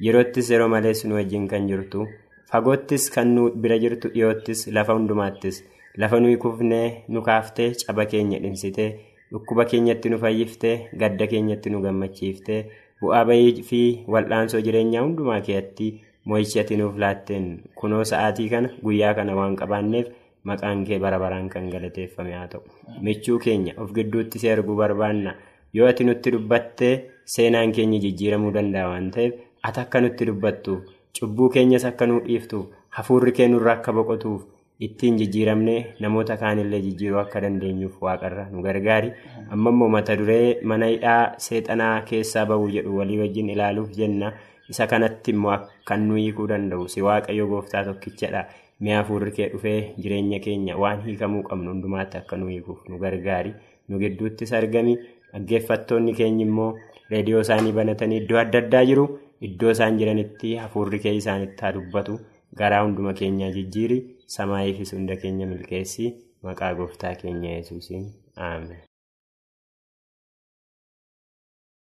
Yeroottis 0.06 0.50
yeroo 0.50 0.68
malees 0.74 1.04
nu 1.04 1.14
wajjin 1.18 1.46
kan 1.48 1.68
jirtu. 1.68 2.06
Fagoottis 2.50 3.10
kan 3.14 3.28
nu 3.34 3.50
bira 3.62 3.78
jirtu 3.78 4.08
dhiyoottis 4.14 4.66
lafa 4.76 4.92
hundumaattis. 4.98 5.62
Lafa 5.96 6.20
nuyi 6.20 6.36
kufnee 6.36 7.04
nu 7.08 7.22
kaaftee 7.22 7.70
caba 7.86 8.04
keenya 8.06 8.38
dhimsitee 8.42 8.90
dhukkuba 9.32 9.64
keenyatti 9.70 10.08
nu 10.10 10.18
fayyiftee 10.22 10.76
gadda 11.00 11.26
keenyatti 11.32 11.70
nu 11.70 11.80
gammachiiftee. 11.84 12.62
Bu'aa 13.00 13.24
bayii 13.28 13.62
fi 13.68 13.80
wal'aansoo 14.14 14.60
jireenyaa 14.66 15.02
hundumaa 15.04 15.40
keetti 15.48 15.86
mo'ichatti 16.24 16.76
nuuf 16.80 16.96
laatteen. 17.04 17.46
Kunoo 17.74 18.02
sa'aatii 18.10 18.48
kana 18.54 18.68
guyyaa 18.82 19.14
kana 19.18 19.34
waan 19.38 19.54
qabaanneef 19.60 20.08
maqaan 20.44 20.84
kee 20.88 20.98
bara 21.04 21.18
baraan 21.22 21.48
kan 21.48 21.70
galateeffame 21.74 22.32
haa 22.38 22.48
ta'u. 22.48 22.62
Michuu 23.02 23.38
keenya 23.38 23.74
of 23.78 23.92
gidduutti 23.96 24.38
si 24.42 24.50
arguu 24.50 24.76
barbaanna. 24.82 25.34
Yoo 25.74 25.86
ati 25.88 26.04
nutti 26.04 26.30
dubbattee 26.34 26.94
seenaan 27.24 27.72
keenya 27.72 27.98
jijjiiramuu 28.04 28.50
danda'a 28.58 28.88
waan 28.92 29.10
ta'eef. 29.16 29.34
Ati 29.62 29.80
akka 29.80 30.00
nutti 30.00 30.24
dubbattuuf 30.28 30.80
cubbuu 31.18 31.48
keenyas 31.54 31.84
akka 31.90 32.06
nuu 32.06 32.20
dhiiftuuf 32.26 32.66
hafuurri 32.96 33.32
kee 33.38 33.48
nurra 33.48 33.72
akka 33.78 33.92
boqotuuf 33.92 34.42
ittiin 34.86 35.16
jijjiiramnee 35.20 35.80
namoota 36.00 36.36
kaanillee 36.42 36.80
jijjiiruu 36.86 37.18
akka 37.22 37.40
dandeenyuuf 37.44 37.96
waaqarra 38.02 38.46
nu 38.52 38.62
gargaari. 38.66 39.10
Amma 39.50 39.88
mata 39.94 40.16
duree 40.16 40.56
mana 40.62 40.86
hidhaa 40.92 41.34
seexanaa 41.46 42.00
keessaa 42.10 42.46
bahuu 42.46 42.70
jedhu 42.76 42.96
walii 42.98 43.18
wajjin 43.18 43.50
ilaaluuf 43.54 43.90
jenna. 43.98 44.32
Isa 44.70 44.86
kanatti 44.86 45.30
immoo 45.34 45.58
kan 45.84 46.06
nu 46.08 46.14
hiikuu 46.16 46.46
danda'u 46.48 46.88
si 46.88 47.02
waaqayyo 47.02 47.46
gooftaa 47.52 47.84
tokkichadha. 47.84 48.44
Mi'a 48.80 48.96
hafuurri 49.02 49.32
kee 49.36 49.48
dhufee 49.52 49.94
jireenya 50.02 50.38
keenya 50.40 50.76
waan 50.82 51.02
hiikamuu 51.06 51.42
qabnu 51.48 51.70
hundumaatti 51.74 52.16
akka 52.18 52.36
nu 52.36 52.46
hiikuuf 52.48 52.88
nu 52.88 52.98
gargaari. 52.98 53.52
Nu 53.88 53.98
gidduuttis 53.98 54.52
argami. 54.52 54.96
Dhaggeeffattoonni 55.32 56.14
keenya 56.14 56.44
immoo 56.46 56.70
reediyoo 57.10 57.40
isaanii 57.46 57.72
banatanii 57.72 58.16
iddoo 58.22 58.38
adda 58.38 58.58
addaa 58.64 58.84
jiru. 58.84 59.06
Iddoo 59.46 59.70
isaan 59.74 59.98
jiranitti 60.00 60.50
hafuurri 60.62 60.98
kee 61.04 61.14
isaanitti 61.20 61.62
haa 61.64 61.72
dubbatu 61.76 62.16
garaa 62.60 62.82
hunduma 62.84 63.12
keenyaa 63.20 63.50
jijjiiri 63.56 63.98
samaayiifis 64.36 64.92
hunda 64.96 65.16
keenya 65.22 65.46
milkeessi 65.52 66.08
maqaa 66.48 66.72
gooftaa 66.80 67.14
keenya 67.22 67.50
yesuusiin 67.56 68.04
aamen. 68.48 68.78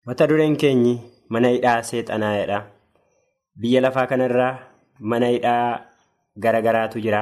Mata 0.06 0.28
dureen 0.30 0.56
keenyi 0.64 0.94
mana 1.30 1.50
hidhaa 1.56 1.82
seexanaa'edha. 1.90 2.60
Biyya 3.62 3.82
lafaa 3.86 4.08
kanarraa 4.12 4.54
mana 5.00 5.28
hidhaa 5.34 5.86
gara 6.46 6.62
garaatu 6.68 7.02
jira. 7.06 7.22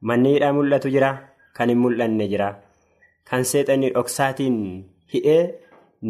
Manni 0.00 0.32
hidhaa 0.36 0.52
mul'atu 0.56 0.90
jira. 0.94 1.10
Kan 1.56 1.68
hin 1.72 1.78
mul'anne 1.84 2.26
jira. 2.32 2.48
Kan 3.28 3.44
seexanni 3.50 3.90
dhoksaatiin 3.94 4.56
hidhee 5.14 5.42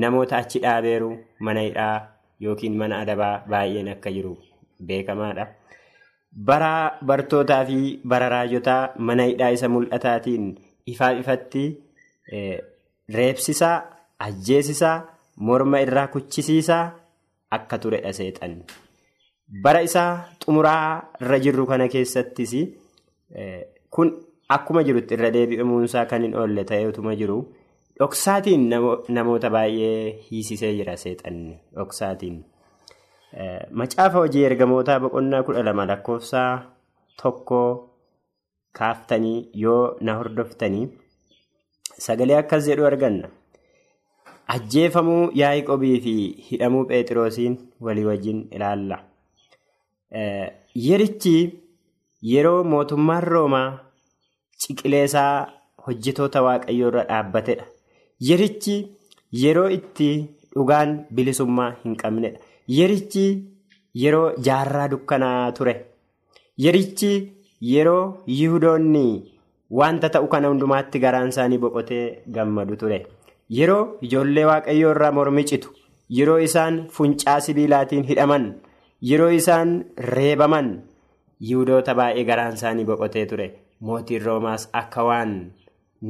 namoota 0.05 0.37
achi 0.41 0.59
dhaabeeru 0.65 1.11
mana 1.41 1.61
hidhaa. 1.67 1.97
Yookiin 2.41 2.77
mana 2.81 2.99
adabaa 3.05 3.35
baay'een 3.51 3.89
akka 3.95 4.11
jiru 4.17 4.37
beekamaadha. 4.91 5.47
bara 6.49 6.73
bartootaa 7.09 7.65
fi 7.69 7.77
bara 8.11 8.27
raajotaa 8.33 8.81
mana 9.09 9.25
hidhaa 9.29 9.49
isa 9.57 9.69
mul'ataatiin 9.75 10.45
ifaa 10.93 11.13
ifatti 11.21 11.63
reebsisaa 13.19 13.77
ajjeesisaa 14.27 14.97
morma 15.49 15.81
irraa 15.87 16.07
kuchisiisaa 16.15 16.83
akka 17.57 17.79
turedha 17.85 18.13
seexan. 18.19 18.55
Bara 19.63 19.81
isaa 19.89 20.11
xumuraa 20.45 20.85
irra 21.23 21.39
jirru 21.45 21.67
kana 21.71 21.89
keessattis 21.95 22.53
kun 23.97 24.13
akkuma 24.57 24.83
jirutti 24.89 25.15
irra 25.19 25.31
deebi'amuunsaa 25.37 26.05
kan 26.13 26.23
hin 26.27 26.35
oolle 26.43 26.65
ta'eetuma 26.71 27.15
jiru 27.23 27.39
dhoksaatiin 28.01 28.69
namoota 29.17 29.51
baay'ee 29.51 30.19
hiisisee 30.31 30.73
jira 30.79 30.97
seexanni 30.97 31.59
dhoksaatiin. 31.77 32.37
Macaafa 33.81 34.19
hojii 34.19 34.45
ergamootaa 34.51 35.01
boqonnaa 35.01 35.43
kudha 35.49 35.65
lama 35.65 35.87
lakkoofsaa 35.91 36.53
tokko 37.23 37.61
kaaftanii 38.79 39.51
yoo 39.65 39.97
na 40.01 40.15
hordoftanii 40.21 40.87
sagalee 42.07 42.37
akkas 42.43 42.67
jedhu 42.71 42.87
arganna. 42.91 43.29
Ajjeefamuu 44.55 45.31
Yaaqoobii 45.41 45.97
fi 46.05 46.15
hidhamuu 46.51 46.85
Phexroosiin 46.91 47.57
walii 47.87 48.05
wajjin 48.11 48.39
ilaalla. 48.59 48.99
Yerichi 50.87 51.35
yeroo 52.33 52.65
mootummaan 52.65 53.23
Roomaa 53.23 53.69
ciqileesaa 54.65 55.35
hojjetoota 55.87 56.43
Waaqayyoo 56.47 56.89
irra 56.93 57.05
dhaabbatedha. 57.11 57.67
Yerichi 58.21 58.77
yeroo 59.43 59.69
itti 59.79 60.09
dhugaan 60.55 60.95
bilisummaa 61.15 61.71
hin 61.85 61.97
qabnedha. 62.03 62.39
Yerichi 62.79 63.27
yeroo 64.03 64.33
jaarraa 64.49 64.89
dukkanaa 64.95 65.53
ture. 65.59 65.75
Yerichi 66.65 67.13
yeroo 67.73 68.25
Yihudoonni 68.27 69.05
wanta 69.71 70.09
ta'u 70.17 70.27
kana 70.33 70.49
hundumaatti 70.53 70.99
garaan 71.05 71.29
isaanii 71.35 71.59
boqotee 71.65 72.05
gammadu 72.39 72.77
ture. 72.83 72.99
Yeroo 73.59 73.99
ijoollee 74.09 74.45
waaqayyoo 74.51 74.91
irraa 74.95 75.13
mormi 75.19 75.45
citu, 75.51 75.71
yeroo 76.17 76.39
isaan 76.47 76.83
funcaa 76.97 77.39
sibiilaatiin 77.41 78.05
hidhaman, 78.11 78.45
yeroo 79.11 79.31
isaan 79.37 79.85
reebaman, 79.99 80.69
Yihudoota 81.41 81.95
baay'ee 81.95 82.25
garaan 82.25 82.55
isaanii 82.59 82.85
boqotee 82.85 83.27
ture. 83.27 83.47
Mootiin 83.81 84.23
Roomaas 84.25 84.69
akka 84.73 85.05
waan 85.09 85.35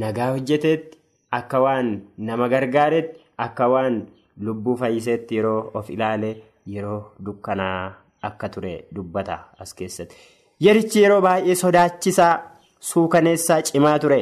nagaa 0.03 0.31
hojjeteetti, 0.33 0.98
akka 1.33 1.61
waan 1.61 1.89
nama 2.19 2.49
gargaaretti, 2.49 3.21
akka 3.39 3.69
waan 3.69 4.07
lubbuu 4.41 4.77
fayyiseetti 4.77 5.35
yeroo 5.37 5.71
of 5.75 5.91
ilaale 5.91 6.31
yeroo 6.67 7.01
dukkanaa 7.25 7.95
akka 8.23 8.49
ture 8.49 8.85
dubbata 8.95 9.39
as 9.59 9.75
keessatti. 9.75 10.17
Yerichi 10.61 11.03
yeroo 11.03 11.21
baay'ee 11.21 11.55
sodaachisaa 11.55 12.33
suukaneessaa 12.81 13.63
cimaa 13.63 13.99
ture. 13.99 14.21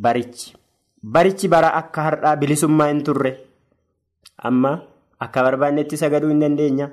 Barichi. 0.00 0.52
Barichi 1.02 1.48
bara 1.48 1.72
akka 1.80 2.02
har'aa 2.02 2.36
bilisummaa 2.36 2.88
hin 2.88 3.02
turre. 3.04 3.32
Amma 4.48 4.72
akka 5.20 5.42
barbaannetti 5.42 5.96
sagaduu 5.96 6.28
hin 6.30 6.40
dandeenya. 6.44 6.90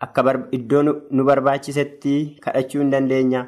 Akka 0.00 0.22
iddoo 0.58 0.82
nu 0.82 1.24
barbaachisetti 1.24 2.38
kadhachuu 2.40 2.80
hin 2.82 2.90
dandeenya. 2.90 3.46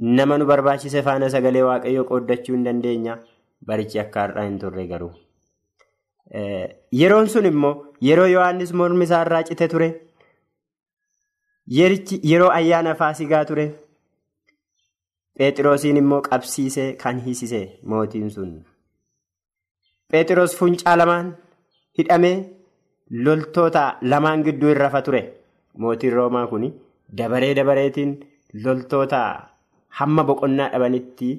Nama 0.00 0.38
nu 0.38 0.46
barbaachise 0.46 1.02
faana 1.02 1.28
sagalee 1.30 1.62
waaqayyoo 1.62 2.04
qooddachuu 2.08 2.54
hin 2.56 2.64
dandeenya. 2.64 3.18
Barichi 3.66 3.98
akka 4.02 4.20
har'aa 4.26 4.44
hin 4.48 4.58
turre 4.62 4.86
garuu. 4.92 5.12
Yeroon 7.00 7.28
sun 7.34 7.46
immoo 7.50 7.74
yeroo 8.08 8.26
Yohaannis 8.34 8.72
mormi 8.80 9.04
isaa 9.08 9.22
irraa 9.26 9.42
cite 9.50 9.68
ture. 9.74 9.88
Yeroo 12.30 12.50
ayyaana 12.58 12.94
faasigaa 13.00 13.44
ture. 13.50 13.66
Phexroosiin 15.38 15.96
immoo 16.02 16.20
qabsiisee 16.28 16.88
kan 17.04 17.18
hiisise 17.24 17.60
mootiin 17.92 18.30
sun. 18.30 18.50
Phexros 20.10 20.56
funcaa 20.58 20.96
lamaan 21.00 21.32
hidhamee 21.98 22.36
loltoota 23.24 23.82
lamaan 24.02 24.44
gidduu 24.44 24.68
hin 24.72 24.76
rafa 24.82 25.02
ture. 25.08 25.22
Mootiin 25.78 26.12
Roomaa 26.12 26.46
kun 26.46 26.68
dabaree 27.18 27.54
dabareetiin 27.56 28.12
loltoota 28.64 29.20
hamma 30.00 30.24
boqonnaa 30.28 30.68
dhabanitti 30.72 31.30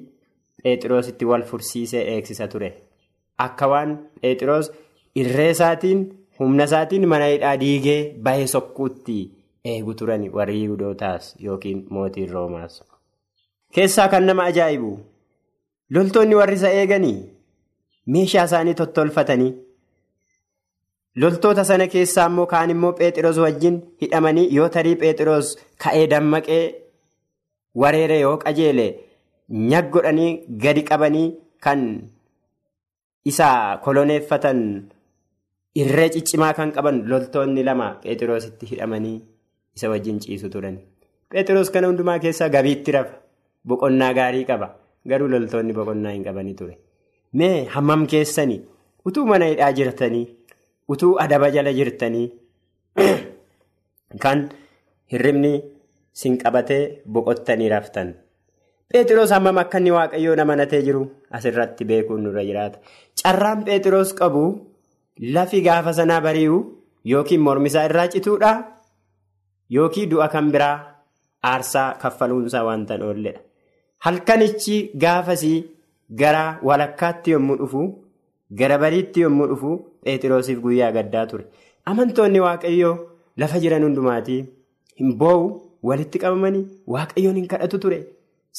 Phexrositti 0.62 1.24
wal 1.30 1.42
fursiisee 1.50 2.02
eegsisa 2.14 2.48
ture. 2.48 2.70
Akka 3.38 3.66
waan 3.68 3.96
Phexros 4.22 4.70
irree 5.14 5.50
isaatiin 5.50 6.00
humna 6.38 6.64
isaatiin 6.70 7.08
mana 7.08 7.26
hidhaa 7.32 7.56
diigee 7.60 8.00
bahee 8.22 8.46
sokkuutti 8.46 9.18
eegu 9.64 9.94
turan 9.94 10.24
warri 10.32 10.60
Yihudootaas 10.62 11.34
yookiin 11.44 11.86
mootiin 11.90 12.30
Roomaas. 12.32 12.82
Keessaa 13.74 14.08
kan 14.08 14.26
nama 14.26 14.44
ajaa'ibu 14.52 14.90
loltoonni 15.94 16.34
warri 16.40 16.54
isa 16.60 16.70
eeganii 16.80 17.16
meeshaa 18.14 18.44
isaanii 18.44 18.74
tottolfatanii 18.80 19.52
loltoota 21.20 21.64
sana 21.64 21.86
keessaa 21.94 22.26
immoo 22.30 22.46
kaan 22.46 22.70
immoo 22.74 22.92
Phexros 22.92 23.38
wajjin 23.44 23.76
hidhamanii 24.02 24.48
yoo 24.56 24.68
tarii 24.68 24.96
Phexros 25.02 25.56
ka'ee 25.84 26.06
dammaqee 26.10 26.62
wareere 27.82 28.20
yoo 28.20 28.36
qajeele 28.44 28.86
nyag 29.48 29.90
godhanii 29.90 30.46
gadi 30.48 30.82
qabanii 30.82 31.34
kan 31.62 32.10
isa 33.24 33.78
koloneeffatan 33.84 34.90
irree 35.74 36.10
ciccimaa 36.14 36.52
kan 36.54 36.72
qaban 36.72 37.06
loltoonni 37.10 37.62
lama 37.64 37.88
Phexrositti 38.02 38.66
hidhamanii 38.70 39.18
isa 39.76 39.90
wajjin 39.92 40.18
ciisu 40.20 40.48
turan. 40.50 40.78
Phexros 41.30 41.70
kana 41.70 41.88
hundumaa 41.90 42.18
keessaa 42.18 42.48
gabiitti 42.48 42.92
rafa. 42.92 43.14
Boqonnaa 43.66 44.12
gaarii 44.14 44.44
qaba. 44.48 44.68
Garuu 45.08 45.28
loltoonni 45.28 45.74
boqonnaa 45.74 46.14
hin 46.16 46.24
qabanii 46.24 46.54
ture. 46.54 46.78
Mee 47.32 47.66
hammam 47.74 48.06
keessanii 48.06 48.60
utuu 49.04 49.26
mana 49.26 49.50
hidhaa 49.52 49.72
jirtanii 49.78 50.26
utuu 50.88 51.14
adaba 51.24 51.50
jala 51.50 51.72
jirtanii 51.78 52.26
kan 54.22 54.48
hirribni 55.12 55.52
sin 56.12 56.38
qabatee 56.38 57.02
boqottanii 57.06 57.68
raftan. 57.74 58.14
Phexros 58.92 59.30
hammam 59.34 59.58
akka 59.58 59.78
inni 59.80 59.90
waaqayyoon 59.96 60.40
amanatee 60.44 60.80
jiru 60.86 61.00
asirratti 61.36 61.84
beekuun 61.90 62.22
nurra 62.24 62.44
jiraata. 62.48 62.78
Carraan 63.22 63.64
Phexros 63.66 64.12
qabu 64.20 64.42
lafi 65.36 65.60
gaafa 65.66 65.92
sanaa 65.98 66.20
bari'u 66.26 66.58
yookiin 67.12 67.40
mormisaa 67.46 67.84
irraa 67.88 68.06
cituudha 68.14 68.52
yookiin 69.76 70.10
du'a 70.10 70.28
kan 70.34 70.50
biraa 70.54 70.76
aarsaa 71.52 71.88
kaffaluunsaa 72.02 72.64
wanta 72.68 72.94
hin 72.94 73.02
oolledha. 73.08 73.40
Halkanichi 74.04 74.78
gaafasii 75.04 75.58
gara 76.22 76.58
walakkaatti 76.62 77.30
yommuu 77.36 77.56
dhufu 77.62 77.84
gara 78.60 78.78
bariitti 78.78 79.20
yommuu 79.26 79.46
dhufu 79.52 79.70
Phexrosiif 80.04 80.60
guyyaa 80.64 80.92
gaddaa 80.92 81.26
ture. 81.26 81.44
Amantoonni 81.86 82.40
waaqayyoo 82.46 82.96
lafa 83.36 83.58
jiran 83.64 83.82
hundumaatii 83.88 84.42
hin 85.00 85.16
boo'u 85.22 85.48
walitti 85.82 86.18
qabamanii 86.22 86.66
waaqayyoon 86.94 87.36
hin 87.40 87.48
kadhatu 87.54 87.78
ture. 87.84 87.98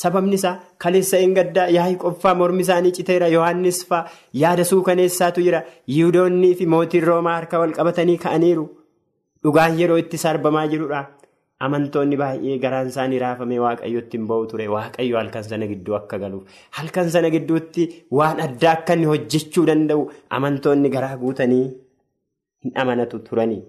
Sababni 0.02 0.36
isaa 0.38 0.56
kaleessa 0.84 1.20
gaddaa 1.38 1.68
yaa'ii 1.76 1.96
qoffaa 2.04 2.34
mormi 2.40 2.62
isaanii 2.66 2.92
citeera 2.98 3.28
Yohaannis 3.36 3.80
fa'aa 3.92 4.10
yaada 4.42 4.66
suukaneessaatu 4.72 5.46
jira. 5.46 5.62
Yihudoonnii 5.94 6.56
fi 6.60 6.66
mootiin 6.74 7.08
Roomaa 7.10 7.38
harka 7.38 7.60
wal 7.62 7.74
qabatanii 7.78 8.18
ka'aniiru. 8.26 8.66
Dhugaan 9.44 9.80
yeroo 9.80 9.98
itti 10.04 10.20
sarbamaa 10.26 10.68
jirudha. 10.74 11.00
Amantoonni 11.66 12.20
baay'ee 12.22 12.58
garaan 12.66 12.92
isaanii 12.94 13.20
raafamee 13.24 13.58
waaqayyotti 13.64 14.18
hin 14.20 14.28
ba'u 14.32 14.46
ture. 14.52 14.68
Waaqayyo 14.76 15.18
halkan 15.18 15.48
sana 15.50 15.70
gidduu 15.72 15.96
akka 16.00 16.20
galuuf. 16.24 16.46
Halkan 16.80 17.10
sana 17.16 17.32
gidduutti 17.36 17.88
waan 18.20 18.44
addaa 18.46 18.76
akka 18.78 19.00
hojjechuu 19.14 19.66
danda'u 19.72 20.06
amantoonni 20.40 20.94
garaa 20.98 21.18
guutanii 21.24 21.66
hin 22.66 22.78
amanatu 22.84 23.20
turani. 23.30 23.60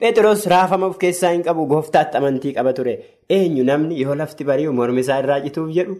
Phexros 0.00 0.46
raafama 0.46 0.86
of 0.86 0.98
keessaa 0.98 1.30
hin 1.34 1.42
qabu 1.46 1.66
gooftaatti 1.72 2.18
amantii 2.18 2.52
qaba 2.58 2.72
ture. 2.72 2.94
Eenyu 3.36 3.64
namni 3.64 4.00
yoo 4.00 4.14
lafti 4.20 4.44
bari'u 4.50 4.72
mormi 4.80 5.02
isaa 5.06 5.18
irraa 5.22 5.40
cituuf 5.46 5.72
jedhu 5.78 5.96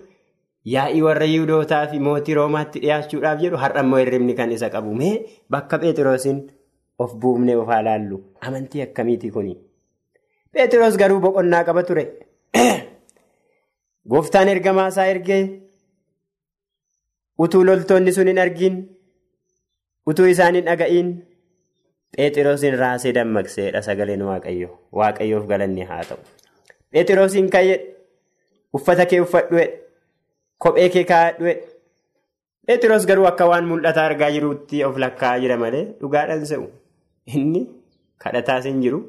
yaa'ii 0.75 1.03
warra 1.07 1.27
Yihudootaa 1.33 1.87
fi 1.93 1.99
mootii 2.09 2.37
Roomaatti 2.39 2.83
dhiyaachuudhaaf 2.85 3.41
jedhu 3.43 3.63
har'ammoo 3.65 3.99
hirribni 4.03 4.37
kan 4.41 4.53
isa 4.59 4.71
qabu. 4.75 4.95
Mee 4.95 5.15
bakka 5.51 5.81
Phexrosiin 5.85 6.39
of 6.99 7.17
buufnee 7.25 7.57
of 7.63 7.73
haa 7.75 7.83
laallu. 7.89 8.21
Amantii 8.41 8.83
akkamiiti 8.87 9.31
kuni? 9.31 9.57
Phexros 10.53 11.01
garuu 11.03 11.21
boqonnaa 11.27 11.65
qaba 11.71 11.83
ture. 11.91 12.07
Gooftaan 14.11 14.49
ergamaa 14.49 14.89
isaa 14.95 15.09
ergee 15.15 15.43
utuu 17.39 17.65
loltoonni 17.65 18.13
sun 18.13 18.31
hin 18.31 18.39
argin 18.45 18.79
utuu 20.13 20.31
isaan 20.35 20.55
hin 20.59 20.71
dhaga'iin 20.71 21.11
Phexrosiin 22.17 22.77
raasee 22.79 23.13
dammaqseedha 23.15 23.83
sagaleen 23.83 24.23
waaqayyo. 24.29 24.69
Waaqayyoof 24.93 25.47
galanni 25.51 25.85
haa 25.91 26.03
ta'u. 26.09 26.19
Phexrosiin 26.93 27.51
ka'ee 27.55 27.77
uffata 28.75 29.07
kee 29.11 29.21
uffadhu 29.27 29.61
kophee 30.59 30.89
kee 30.95 31.05
kaa'adhu 31.05 31.53
Phexros 32.69 33.07
garuu 33.09 33.27
akka 33.27 33.47
waan 33.49 33.65
mul'ata 33.69 34.05
argaa 34.09 34.31
jiruutti 34.35 34.83
of 34.85 34.97
lakkaa'aa 35.05 35.41
jira 35.45 35.57
malee 35.57 35.85
dhugaadhaan 36.01 36.45
se'u. 36.51 36.67
Inni 37.35 37.63
kadhataas 38.25 38.65
hin 38.71 38.83
jiru. 38.83 39.01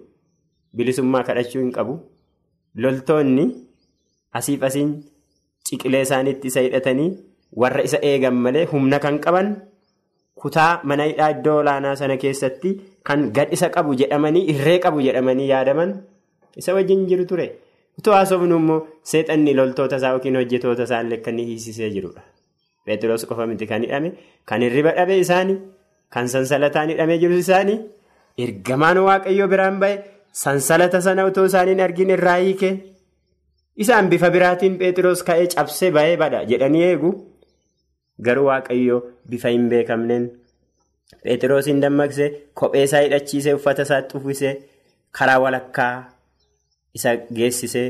Bilisummaa 0.76 1.24
kadhachuu 1.24 1.62
hin 1.66 1.72
qabu. 1.80 2.00
loltoonni 2.84 3.44
asiif 4.38 4.62
asiin 4.68 4.90
ciqilee 5.68 6.02
isaaniitti 6.06 6.48
isa 6.52 6.62
hidhatanii 6.66 7.08
warra 7.62 7.82
isa 7.88 7.98
eegan 8.10 8.36
malee 8.44 8.66
humna 8.72 9.00
kan 9.06 9.18
qaban 9.24 9.48
kutaa 10.42 10.72
mana 10.92 11.04
hidhaa 11.10 11.30
iddoo 11.36 11.58
olaanaa 11.62 11.96
sana 12.02 12.18
keessatti 12.24 12.72
kan 13.08 13.26
gadhisa 13.38 13.70
qabu 13.76 13.96
jedhamanii 14.02 14.44
irree 14.54 14.80
qabu 14.86 15.02
jedhamanii 15.08 15.48
yaadaman 15.54 15.92
isa 16.62 16.74
wajjin 16.78 17.06
jiru 17.10 17.26
ture. 17.32 17.48
Utuu 18.00 18.14
haasofnu 18.18 18.56
immoo 18.62 18.80
seexanni 19.12 19.54
loltoota 19.60 19.96
isaa 20.02 20.12
yookiin 20.16 20.36
hojjetoota 20.40 20.84
isaallee 20.90 21.18
kan 21.26 21.34
inni 21.40 21.46
hiisisee 21.52 21.90
jirudha. 21.96 22.22
Pheexiroos 22.86 23.26
qofa 23.30 23.48
miti 23.48 23.68
kan 23.72 23.82
hidhame 23.86 24.12
kan 24.52 24.62
hirriba 24.66 24.92
dhabe 24.98 25.18
isaanii 25.26 25.58
kan 26.14 26.28
sansalataan 26.34 26.90
hidhamee 26.94 27.18
jiru 27.24 27.38
isaanii 27.44 27.80
ergamaan 28.46 28.98
waaqayyoo 29.08 29.48
biraan 29.54 29.80
ba'e 29.84 29.98
sansalata 30.44 31.02
sana 31.08 31.26
utoo 31.32 31.46
isaaniin 31.52 31.80
argin 31.88 32.10
irraa 32.16 32.38
hiike 32.44 32.70
isaan 33.84 34.10
bifa 34.12 34.30
biraatiin 34.36 34.78
pheexiroos 34.80 35.24
ka'ee 35.28 35.48
cabsee 35.56 35.92
ba'ee 35.98 36.16
bada 36.24 36.40
jedhanii 36.52 36.84
eegu 36.92 37.12
garuu 38.28 38.46
waaqayyoo 38.50 39.00
bifa 39.30 39.50
hin 39.56 39.70
beekamneen 39.74 40.26
pheexiroosiin 41.24 41.82
dammaqsee 41.84 42.30
kophee 42.62 42.84
isaa 42.88 43.02
hidhachiisee 43.06 43.54
uffata 43.60 43.82
isaatti 43.88 44.18
uffisee 44.20 44.54
karaa 45.20 45.40
walakkaa 45.46 45.94
isa 47.00 47.16
geessisee 47.40 47.88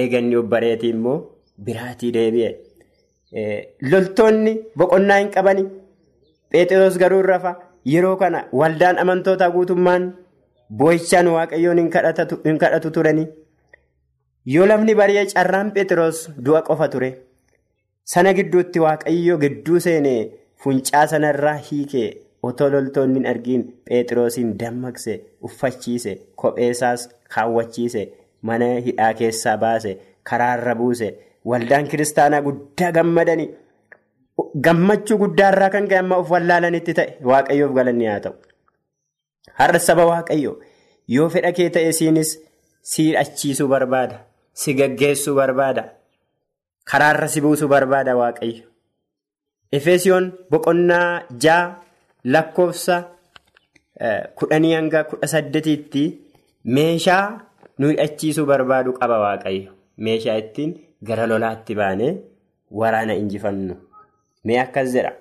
eeganni 0.00 0.36
obbareetii 0.42 0.90
immoo 0.96 1.18
biraatii 1.64 2.12
deebi'e. 2.16 2.50
Loltoonni 3.90 4.52
boqonnaa 4.78 5.18
hin 5.18 5.30
qabani. 5.34 5.64
Pheexiroos 6.50 6.98
garuu 7.02 7.22
rafa 7.22 7.52
yeroo 7.92 8.16
kana 8.22 8.44
waldaan 8.60 8.98
amantoota 9.02 9.50
guutummaan 9.56 10.06
boo'ichaan 10.78 11.28
waaqayyoon 11.34 11.78
hin 11.78 12.58
kadhatu 12.58 12.90
turani. 12.96 13.26
Yoo 14.54 14.66
lafni 14.66 14.94
bari'ee 15.00 15.26
carraan 15.34 15.72
Pheexiroos 15.76 16.28
du'a 16.44 16.62
qofa 16.68 16.88
ture. 16.94 17.10
Sana 18.04 18.32
gidduutti 18.34 18.78
waaqayyo 18.84 19.36
gidduu 19.44 19.80
seenee 19.86 20.30
funcaa 20.64 21.06
sanarraa 21.12 21.56
hiikee 21.70 22.08
otoo 22.48 22.68
loltoonni 22.74 23.18
hin 23.20 23.26
argiin 23.32 23.62
Pheexiroosiin 23.88 24.52
dammaqse 24.60 25.16
uffachiise 25.48 26.14
kopheesaas 26.42 27.08
kaawwachiise 27.34 28.04
mana 28.50 28.68
hidhaa 28.86 29.12
keessaa 29.20 29.56
baase 29.64 29.92
karaarra 30.30 30.74
buuse. 30.74 31.08
Waldaan 31.50 31.88
kiristaanaa 31.88 32.40
guddaa 32.46 32.90
gammadanii 32.98 33.48
gammachuu 34.66 35.18
guddaarraa 35.22 35.70
kan 35.76 35.88
ka'e 35.92 35.98
amma 36.02 36.16
of 36.24 36.30
wallaalanitti 36.34 36.94
ta'e 36.98 37.16
waaqayyoof 37.30 37.72
galanni 37.78 38.06
haa 38.10 38.20
ta'u. 38.26 38.34
Har'a 39.60 39.78
saba 39.86 40.04
waaqayyo 40.10 40.52
yoo 41.16 41.28
fedha 41.36 41.52
kee 41.60 41.68
ta'e 41.76 41.92
siinis 42.00 42.34
si 42.82 43.06
hidhachiisuu 43.08 43.68
barbaada. 43.68 44.18
Si 44.52 44.74
gaggeessuu 44.74 45.34
barbaada. 45.40 45.84
Karaarra 46.84 47.28
si 47.28 47.40
buusuu 47.40 47.68
barbaada 47.68 48.16
waaqayyo. 48.16 48.64
Efeesiyoon 49.72 50.32
boqonnaa 50.50 51.22
ja'a 51.42 51.76
lakkoofsa 52.24 52.96
kudhanii 54.38 54.74
hanga 54.74 55.04
kudha 55.04 55.26
saddeetiitti 55.34 56.04
meeshaa 56.64 57.40
nu 57.78 57.88
hidhachiisuu 57.92 58.46
barbaadu 58.46 58.92
qaba 58.98 59.18
waaqayyo. 59.24 59.72
Meeshaa 59.98 60.36
ittiin. 60.42 60.72
Gara 61.04 61.26
lolaatti 61.26 61.74
baanee 61.74 62.14
waraana 62.70 63.14
injifannu. 63.14 63.74
Mee 64.44 64.58
akkas 64.60 64.92
jedha. 64.94 65.12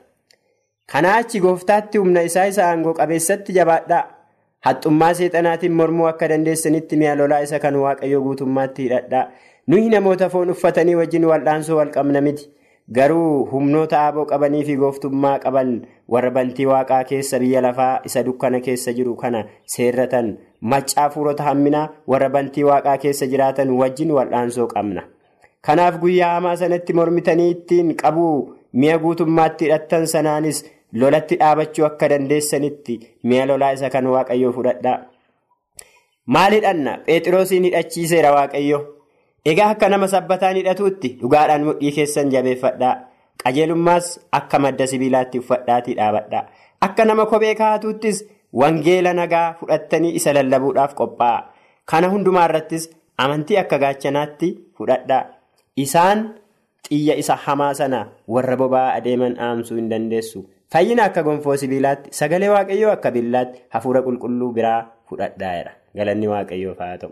Kanaa 0.91 1.15
achi 1.21 1.39
gooftaatti 1.39 1.97
humna 1.97 2.21
isaa 2.29 2.47
isa 2.47 2.65
aangoo 2.69 2.93
qabeessatti 2.93 3.53
jabaadhaa. 3.57 4.03
Haxxummaa 4.65 5.13
seexanaatiin 5.13 5.73
mormuu 5.73 6.07
akka 6.07 6.27
dandeessanitti 6.29 6.97
mi'a 6.97 7.15
lolaa 7.15 7.39
isa 7.45 7.59
kan 7.59 7.75
waaqayyoo 7.83 8.21
guutummaatti 8.25 8.83
hidhadhaa. 8.87 9.23
Nuyi 9.69 9.89
namoota 9.89 10.29
foon 10.29 10.49
uffatanii 10.53 10.95
wajjin 10.99 11.25
wal'aansoo 11.31 11.77
wal 11.79 11.91
qabna 11.95 12.21
miti. 12.27 12.49
Garuu 12.97 13.45
humnoota 13.51 13.99
aaboo 14.03 14.25
qabanii 14.31 14.63
fi 14.67 14.75
gooftummaa 14.83 15.33
qaban 15.43 15.73
warra 16.13 16.31
bantii 16.37 16.65
waaqaa 16.71 17.03
keessa 17.11 17.39
biyya 17.43 17.61
lafaa 17.65 17.99
isa 18.09 18.23
dukkana 18.29 18.59
keessa 18.67 18.93
jiru 18.99 19.13
kana 19.15 19.43
seerratan 19.73 20.31
maccaa 20.73 21.09
fuurota 21.15 21.43
hamminaa 21.49 21.83
warra 22.13 22.29
bantii 22.37 22.63
waaqaa 22.69 22.97
keessa 23.05 23.27
jiraatan 23.33 23.69
wajjin 23.83 24.11
wal'aansoo 24.17 24.67
qabna. 24.73 25.03
Kanaaf 25.61 25.99
guyyaa 26.01 26.33
hamaa 26.33 26.55
sanatti 26.63 26.93
mormitanii 26.93 27.49
ittiin 27.51 27.95
qabuu 28.03 28.33
mi'a 28.73 28.97
guutummaatti 29.05 29.65
hidhattan 29.69 30.07
sanaanis 30.07 30.65
lolatti 30.93 31.35
dhaabachuu 31.39 31.85
akka 31.85 32.09
dandeessanitti 32.09 32.99
mi'a 33.23 33.45
lolaa 33.47 33.71
isa 33.77 33.89
kan 33.89 34.07
waaqayyoo 34.17 34.51
fudhadhaa. 34.53 34.99
Maal 36.25 36.51
hidhanna? 36.57 36.97
Pheexiroosiin 37.05 37.63
hidhachiiseera 37.69 38.31
waaqayyo. 38.37 38.79
Egaa 39.45 39.69
akka 39.75 39.89
nama 39.89 40.07
sabbataan 40.07 40.55
hidhatuutti 40.59 41.17
dhugaadhaan 41.21 41.63
mudhii 41.67 41.91
keessan 41.95 42.31
jabeeffadhaa. 42.31 42.95
Qajeelummaas 43.43 44.19
akka 44.31 44.59
madda 44.59 44.87
sibiilaatti 44.87 45.39
uffadhaatii 45.39 45.95
dhaabadhaa. 45.95 46.43
Akka 46.81 47.05
nama 47.05 47.25
kophee 47.25 47.55
kaa'atuuttis 47.55 48.25
wangeela 48.53 49.13
nagaa 49.13 49.53
fudhattanii 49.59 50.11
isa 50.19 50.33
lallabuudhaaf 50.33 50.93
qophaa'a. 50.99 51.43
Kana 51.85 52.09
hundumaa 52.11 52.45
irrattis 52.49 52.89
amantii 53.17 53.57
akka 53.57 53.79
gaachanaatti 53.79 54.49
fudhadhaa. 54.77 55.23
Isaan 55.77 56.35
xiyya 56.89 57.15
isa 57.15 57.35
hamaa 57.45 57.73
sana 57.73 58.05
warra 58.27 58.57
boba'aa 58.57 58.93
adeeman 58.99 59.35
dhaamsuu 59.39 59.77
hin 59.79 59.89
dandeessu. 59.89 60.43
Fayyina 60.73 61.03
akka 61.09 61.23
gonfoo 61.23 61.55
sibiilaatti 61.57 62.09
sagalee 62.13 62.49
waaqayyoo 62.53 62.91
akka 62.91 63.11
billaatti 63.11 63.61
hafuura 63.69 64.01
qulqulluu 64.03 64.51
biraa 64.53 64.79
fudhadhaa'edha. 65.09 65.71
Galanni 65.95 66.27
waaqayyoof 66.27 66.77
haa 66.79 66.97
ta'u. 66.97 67.11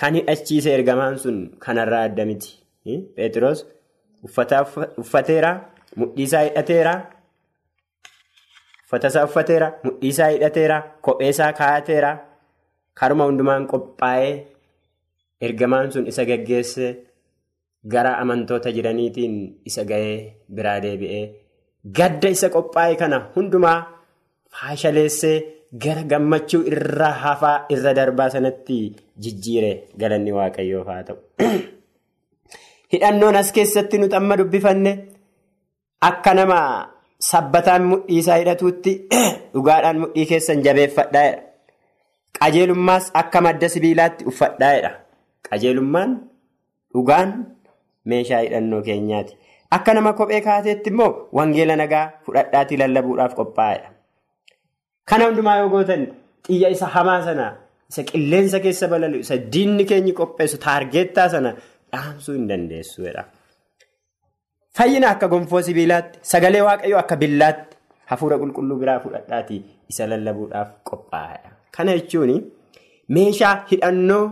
Kan 0.00 0.14
hidhachiise 0.18 0.70
ergamaan 0.76 1.18
sun 1.18 1.36
kanarraa 1.64 2.02
adda 2.08 2.24
miti. 2.26 2.50
Pheexiroos 3.16 3.60
uffateera, 5.02 5.50
mudhiisaa 5.96 6.42
hidhateera. 6.48 6.94
Uffatasaa 8.84 9.24
uffateera, 9.28 9.68
mudhiisaa 9.84 10.28
hidhateera, 10.34 10.76
kopheesaa 11.04 11.52
kaa'ateera. 11.60 12.10
Karuma 13.00 13.24
hundumaan 13.30 13.66
qophaa'ee. 13.72 14.34
Ergamaan 15.40 15.92
sun 15.92 16.06
isa 16.06 16.24
gaggeesse 16.24 16.86
gara 17.92 18.12
amantoota 18.18 18.70
jiraniitiin 18.76 19.34
isa 19.70 19.84
ga'ee 19.84 20.36
biraa 20.54 20.78
deebi'ee 20.84 21.24
gadda 21.98 22.28
isa 22.36 22.48
qophaa'e 22.54 22.94
kana 23.00 23.18
hundumaa 23.34 23.78
faashaleessee 24.60 25.36
gara 25.84 26.02
gammachuu 26.10 26.62
irraa 26.72 27.12
hafaa 27.24 27.56
irra 27.76 27.94
darbaa 27.98 28.28
sanatti 28.34 28.76
jijjiire 29.26 29.70
galanni 29.98 30.32
waaqayyoof 30.38 30.86
haa 30.92 31.02
ta'u. 31.08 31.18
Hidhannoon 32.92 33.36
as 33.36 33.50
keessatti 33.52 33.98
nuti 33.98 34.16
amma 34.16 34.36
dubbifanne 34.40 34.92
akka 36.08 36.34
nama 36.38 36.58
sabbataan 37.30 37.88
mudhii 37.92 38.18
isaa 38.22 38.36
hidhatuutti 38.42 38.92
dhugaadhaan 39.54 39.98
mudhii 40.04 40.26
keessan 40.32 40.62
jabeeffadhaa'edha. 40.66 41.42
Qajeelummaas 42.38 43.10
akka 43.22 43.40
madda 43.46 43.68
sibiilaatti 43.74 44.28
uffadhaa'edha. 44.30 44.90
Qajeelummaan 45.48 46.14
dhugaan 46.94 47.34
meeshaa 48.04 48.44
hidhannoo 48.46 48.82
keenyaati. 48.82 49.38
Akka 49.70 49.94
nama 49.94 50.12
kophee 50.12 50.40
kaateetti 50.46 50.90
immoo 50.94 51.10
wangeela 51.40 51.76
nagaa 51.82 52.06
fudhadhaatii 52.26 52.78
lallabuudhaaf 52.82 53.34
qophaa'edha. 53.40 53.93
Kana 55.08 55.24
hundumaa 55.28 55.56
yoo 55.60 55.68
gootan 55.74 56.06
xiyya 56.46 56.68
isa 56.74 56.86
hamaa 56.96 57.20
sana 57.28 57.46
isa 57.90 58.02
qilleensa 58.10 58.60
keessa 58.64 58.88
balalu 58.92 59.18
isa 59.24 59.36
diinni 59.56 59.84
keenyi 59.90 60.12
qopheessu 60.20 60.58
taargeettaa 60.66 61.28
sana 61.34 61.50
dhaamsuu 61.92 62.34
hin 62.36 62.46
dandeessuudha. 62.50 63.24
Fayyina 64.76 65.10
akka 65.14 65.28
gonfoo 65.32 65.62
sibiilaatti 65.66 66.18
sagalee 66.30 66.62
waaqayyoo 66.68 66.98
akka 67.02 67.16
billaatti 67.16 67.76
hafuura 68.12 68.38
qulqulluu 68.42 68.78
biraa 68.84 69.00
fudhadhaatii 69.04 69.60
isa 69.92 70.06
lallabuudhaaf 70.12 70.68
qophaa'edha. 70.90 71.50
Kana 71.76 71.92
jechuun 71.98 72.32
meeshaa 73.18 73.54
hidhannoo. 73.70 74.24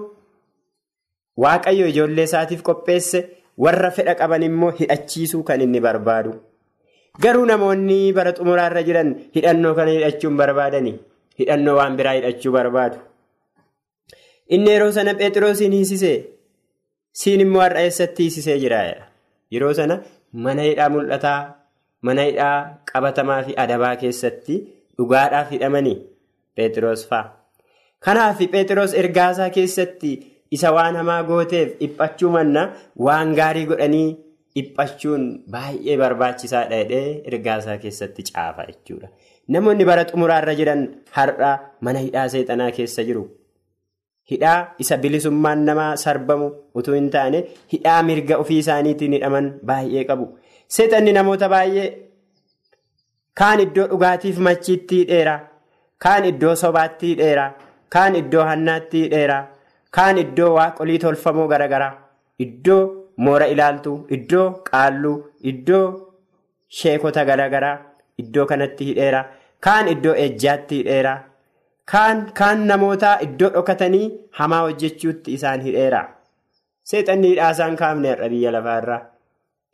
Waaqayyo 1.44 1.86
ijoollee 1.92 2.24
isaatiif 2.28 2.62
qopheesse 2.68 3.20
warra 3.66 3.90
fedha 3.98 4.14
qaban 4.14 4.42
immoo 4.48 4.70
hidhachiisuu 4.80 5.42
kan 5.50 5.60
inni 5.60 5.80
barbaadu. 5.86 6.32
Garuu 7.20 7.44
namoonni 7.46 8.12
bara 8.16 8.32
xumuraarra 8.32 8.82
jiran 8.88 9.14
hidhannoo 9.36 9.74
kana 9.74 9.90
hidhachuun 9.92 10.36
barbaadani. 10.36 10.92
Hidhannoo 11.38 11.76
waan 11.76 11.96
biraa 11.96 12.14
hidhachuu 12.18 12.52
barbaadu. 12.52 12.98
Inni 14.48 14.70
yeroo 14.70 14.92
sana 14.92 15.14
Pheexiroosiin 15.14 15.72
hiisisee 15.72 16.16
siin 17.12 17.40
immoo 17.40 17.60
har'a 17.60 17.80
eessatti 17.88 18.22
hiisisee 18.22 18.58
jira. 18.64 18.80
Yeroo 19.52 19.74
sana 19.74 19.98
mana 20.32 20.62
hidhaa 20.62 20.88
mul'ataa, 20.88 21.54
mana 22.02 22.22
hidhaa 22.30 22.78
qabatamaa 22.92 23.42
fi 23.44 23.54
adabaa 23.66 23.96
keessatti 23.96 24.56
dhugaadhaaf 24.98 25.50
hidhamanii 25.52 25.96
Pheexiroos 26.56 27.06
fa'a. 27.08 27.30
Kanaaf 28.00 28.38
Pheexiroos 28.56 28.94
ergaasaa 28.94 29.50
keessatti. 29.50 30.12
Isa 30.52 30.72
waan 30.72 30.96
hamaa 30.96 31.22
gooteef 31.24 31.78
dhiphachuu 31.80 32.30
manna 32.30 32.62
waan 32.98 33.30
gaarii 33.36 33.66
godhanii 33.66 34.16
dhiphachuun 34.54 35.22
baay'ee 35.54 35.96
barbaachisaadha 36.02 36.78
jedhee 36.82 37.22
ergaasaa 37.32 37.78
keessatti 37.84 38.22
caafa 38.30 38.66
jechuudha. 38.70 39.08
Namoonni 39.48 39.84
bara 39.90 40.04
xumuraarra 40.10 40.54
jiran 40.60 40.82
har'a 41.18 41.52
mana 41.80 41.98
hidhaa 42.08 42.28
seexanaa 42.34 42.70
keessa 42.80 43.04
jiru. 43.10 43.24
hidhaa 44.30 44.58
isa 44.82 44.96
bilisummaan 45.02 45.64
namaa 45.68 45.96
sarbamu 46.02 46.46
utuu 46.80 46.92
hin 46.94 47.08
taane 47.14 47.38
hidhaa 47.72 47.96
mirga 48.08 48.36
ofii 48.42 48.58
isaaniitiin 48.62 49.12
hidhaman 49.16 49.48
baay'ee 49.70 50.04
qabu. 50.10 50.26
Seexanni 50.74 51.12
namoota 51.16 51.48
baay'ee 51.54 51.88
kaan 53.40 53.60
iddoo 53.64 53.86
dhugaatiif 53.90 54.38
machiitti 54.46 54.96
hidheera, 55.02 55.34
kaan 56.04 56.24
iddoo 56.30 56.54
sobaatti 56.62 57.06
hidheera, 57.12 57.46
kaan 57.96 58.16
iddoo 58.20 58.44
hannaatti 58.50 59.02
hidheera, 59.04 59.38
kaan 59.96 60.18
iddoo 60.24 60.50
waaqolii 60.58 60.98
tolfamoo 61.04 61.48
garaagaraa, 61.52 61.92
iddoo 62.46 62.80
moora 63.26 63.46
ilaaltuu, 63.54 63.96
iddoo 64.16 64.46
qaalluu, 64.70 65.16
iddoo 65.50 65.84
sheekota 66.78 67.24
garaagaraa 67.30 67.76
iddoo 68.22 68.46
kanatti 68.50 68.84
hidheera, 68.88 69.20
kaan 69.64 69.88
iddoo 69.94 70.14
ejjaatti 70.24 70.78
hidheera. 70.80 71.14
Kaan 72.38 72.66
namoota 72.66 73.18
iddoo 73.26 73.50
dhokatanii 73.54 74.10
hamaa 74.38 74.60
hojjechuutti 74.66 75.32
isaan 75.38 75.60
hidheera. 75.66 76.02
Seexanni 76.90 77.28
hidhaa 77.32 77.50
isaan 77.56 77.76
kaafne 77.80 78.08
har'a 78.12 78.28
biyya 78.34 78.52
lafaarraa. 78.56 79.00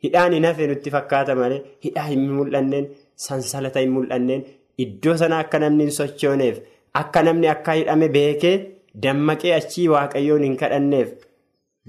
Hidhaan 0.03 0.33
hin 0.33 0.45
hafe 0.47 0.67
nutti 0.71 0.91
fakkaata 0.95 1.35
malee 1.35 1.61
hidhaa 1.85 2.03
hin 2.09 2.25
mul'anneen 2.39 2.89
sansalata 3.27 3.79
hin 3.85 3.91
mul'anneen 3.95 4.43
iddoo 4.83 5.15
sana 5.21 5.39
akka 5.45 5.59
namni 5.63 5.83
hin 5.87 5.91
sochooneef 5.99 6.59
akka 7.01 7.23
namni 7.27 7.47
akka 7.53 7.73
hidhame 7.79 8.09
beekee 8.17 8.53
dammaqee 9.05 9.53
achii 9.55 9.87
waaqayyoon 9.93 10.43
hin 10.47 10.55
kadhanneef 10.61 11.09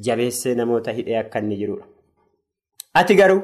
jabeessee 0.07 0.55
namoota 0.55 0.93
hidhee 0.99 1.17
akka 1.23 1.39
inni 1.45 1.57
jirudha. 1.63 1.85
Ati 2.95 3.15
garuu 3.15 3.41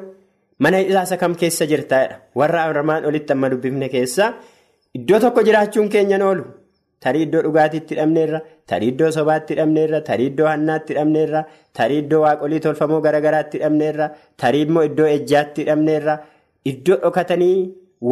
mana 0.59 0.79
hidhaa 0.79 1.17
kam 1.17 1.35
keessa 1.37 1.67
jirtaadha? 1.67 2.21
Warra 2.35 2.63
armaan 2.65 3.05
olitti 3.05 3.33
amma 3.33 3.49
dubbifne 3.51 3.89
keessaa 3.89 4.31
iddoo 4.95 5.21
tokko 5.21 5.43
jiraachuun 5.49 5.89
keenyan 5.89 6.23
oolu. 6.23 6.45
Tarii 7.01 7.23
iddoo 7.27 7.43
dhugaatiitti 7.45 7.95
hidhamneerra, 7.95 8.39
tarii 8.67 8.89
iddoo 8.93 9.11
sobaatti 9.13 9.53
hidhamneerra, 9.55 10.01
tarii 10.01 10.27
iddoo 10.31 10.47
hannaatti 10.49 10.93
hidhamneerra, 10.95 11.43
tarii 11.77 11.99
iddoo 12.03 12.21
waaqolii 12.23 12.61
tolfamoo 12.65 13.01
garaagaraatti 13.05 13.59
hidhamneerra, 13.59 14.07
tarii 14.41 14.63
immoo 14.67 14.83
iddoo 14.89 15.07
ejjaatti 15.17 15.61
hidhamneerra, 15.63 16.15
iddoo 16.73 16.97
dhokatanii 17.03 17.59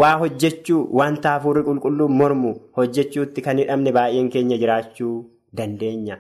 waa 0.00 0.12
hojjechuu 0.22 0.83
wanta 1.00 1.30
hafuurri 1.37 1.62
qulqulluun 1.68 2.12
mormu 2.20 2.52
hojjechuutti 2.76 3.40
kan 3.46 3.59
hidhamne 3.62 3.92
baay'een 3.98 4.28
keenya 4.37 4.59
jiraachuu 4.62 5.14
dandeenya. 5.57 6.18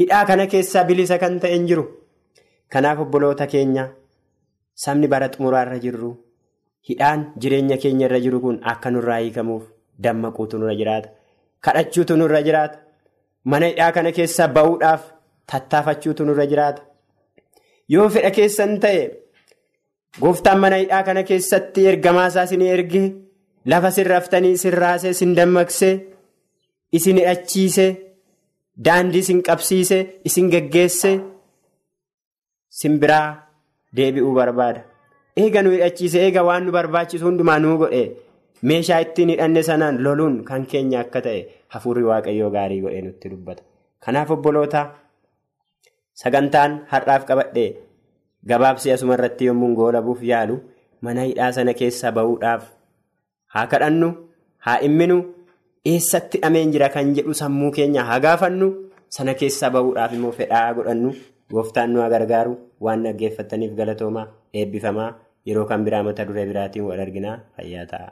Hidhaa 0.00 0.24
kana 0.26 0.46
keessaa 0.46 0.84
bilisa 0.84 1.18
kan 1.18 1.40
ta'e 1.40 1.54
hin 1.54 1.66
jiru. 1.66 1.84
Kanaaf 2.72 2.98
obboloota 3.04 3.46
keenya 3.46 3.88
sabni 4.74 5.08
bara 5.08 5.28
xumuraarra 5.28 5.78
jirru 5.84 6.10
hidhaan 6.88 7.20
jireenya 7.40 7.76
keenya 7.82 8.06
irra 8.08 8.20
jiru 8.24 8.40
kun 8.40 8.56
akka 8.72 8.90
nurraa 8.90 9.18
hiikamuuf 9.22 9.62
dammaquutu 10.02 10.58
nurra 10.58 10.74
jiraata. 10.80 11.08
Kadhachuutu 11.60 12.16
nurra 12.16 12.42
jiraata. 12.46 12.78
Mana 13.44 13.66
hidhaa 13.66 13.92
kana 13.92 14.12
keessaa 14.12 14.48
ba'uudhaaf 14.48 15.02
tattaafachuutu 15.52 16.24
nurra 16.24 16.46
jiraata. 16.46 16.82
Yoo 17.88 18.08
fedha 18.08 18.30
keessan 18.30 18.80
ta'e 18.80 19.02
gooftaan 20.20 20.58
mana 20.60 20.76
hidhaa 20.82 21.02
kana 21.02 21.22
keessatti 21.22 21.86
ergamaa 21.86 22.26
isaa 22.32 22.44
isin 22.48 22.62
erge 22.62 23.04
lafa 23.66 23.90
sirraftanii 23.96 24.52
isin 24.58 24.72
raasee 24.82 25.10
isin 25.16 25.36
dammaqsee 25.36 25.94
isin 26.92 27.16
hidhachiisee 27.20 27.90
daandii 28.76 29.20
isin 29.24 29.42
qabsiisee 29.42 30.02
isin 30.24 30.50
geggeessee 30.50 31.20
simbiraa 32.68 33.26
deebi'uu 33.96 34.34
barbaada. 34.34 34.80
Eega 35.36 35.62
nu 35.62 35.70
hidhachiise 35.74 36.18
eega 36.26 36.42
waan 36.44 36.64
nu 36.66 36.72
barbaachisu 36.72 37.24
hundumaa 37.26 37.58
nuu 37.58 37.76
godhe. 37.78 38.02
Meeshaa 38.62 39.00
ittiin 39.04 39.28
hidhanne 39.34 39.62
sanaan 39.62 40.02
loluun 40.04 40.44
kan 40.44 40.66
keenya 40.66 41.00
akka 41.00 41.20
ta'e 41.26 41.40
hafuurri 41.74 42.04
waaqayyoo 42.10 42.50
gaarii 42.50 42.80
godhee 42.84 43.02
nutti 43.02 43.28
dubbata. 43.30 43.62
Kanaaf 44.04 44.30
obboloota 44.30 44.82
sagantaan 46.14 46.78
har'aaf 46.92 47.24
qabadhee 47.28 47.70
gabaabsee 48.48 48.92
asuma 48.94 49.14
irratti 49.18 49.44
yommuu 49.50 49.74
goolabuuf 49.76 50.22
yaalu 50.22 50.56
mana 51.02 51.22
hidhaa 51.28 51.52
sana 51.52 51.74
keessaa 51.74 52.12
bahuudhaaf 52.18 52.64
haa 53.54 53.66
kadhannu 53.72 54.08
haa 54.66 54.78
dhimminu 54.82 55.16
eessatti 55.92 56.38
hidhameen 56.38 56.72
jira 56.74 56.88
kan 56.96 57.14
jedhu 57.18 57.34
sammuu 57.42 57.70
keenya 57.78 58.04
haa 58.08 58.20
gaafannu 58.26 58.68
sana 59.18 59.34
keessaa 59.42 59.70
bahuudhaaf 59.76 60.12
immoo 60.18 60.32
fedhaa 60.40 60.66
godhannu 60.78 61.12
gooftaan 61.54 61.90
nu 61.94 62.08
gargaaru 62.14 62.54
waan 62.86 63.02
dhaggeeffataniif 63.06 63.72
galatoomaa 63.80 64.26
eebbifamaa 64.62 65.10
yeroo 65.50 65.64
kan 65.70 65.84
biraa 65.88 66.02
mata 66.08 66.24
duree 66.28 66.46
biraatiin 66.50 66.84
wal 66.90 67.00
arginaa 67.06 67.38
fayyaa 67.56 67.86
ta'a. 67.92 68.10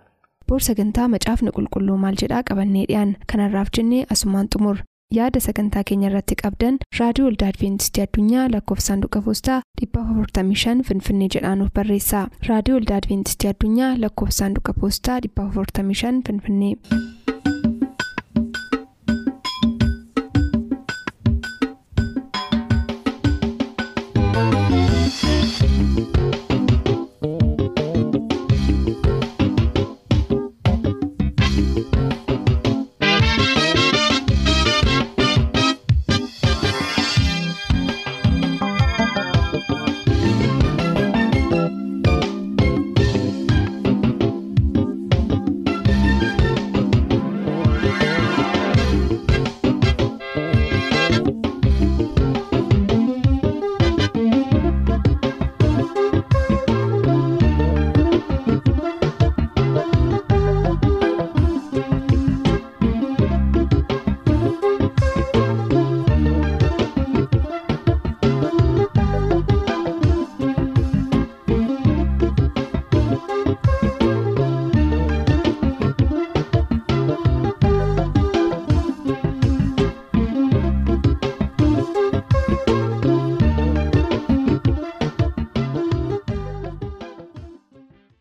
boor 0.49 0.61
sagantaa 0.69 1.09
macaafni 1.15 1.51
qulqulluu 1.59 1.97
maal 2.05 2.17
jedhaa 2.23 2.43
qabannee 2.51 2.87
dhiyaan 2.91 3.17
kanarraaf 3.33 3.69
jennee 3.79 4.03
asumaan 4.17 4.49
xumur 4.55 4.77
yaada 5.19 5.41
sagantaa 5.47 5.83
keenya 5.91 6.09
irratti 6.11 6.35
qabdan 6.43 6.79
raadiyoo 6.99 7.27
waldaa 7.29 7.49
adventistii 7.55 8.03
addunyaa 8.07 8.45
lakkoofsaanduqa 8.57 9.23
poostaa 9.29 9.59
455 9.87 10.85
finfinnee 10.91 11.29
jedhaanuf 11.37 11.73
barreessa 11.81 12.23
raadiyoo 12.51 12.79
waldaa 12.79 13.01
adventistii 13.03 13.51
addunyaa 13.55 13.93
lakkoofsaanduqa 14.05 14.73
poostaa 14.81 15.19
455 15.27 16.23
finfinnee. 16.29 16.75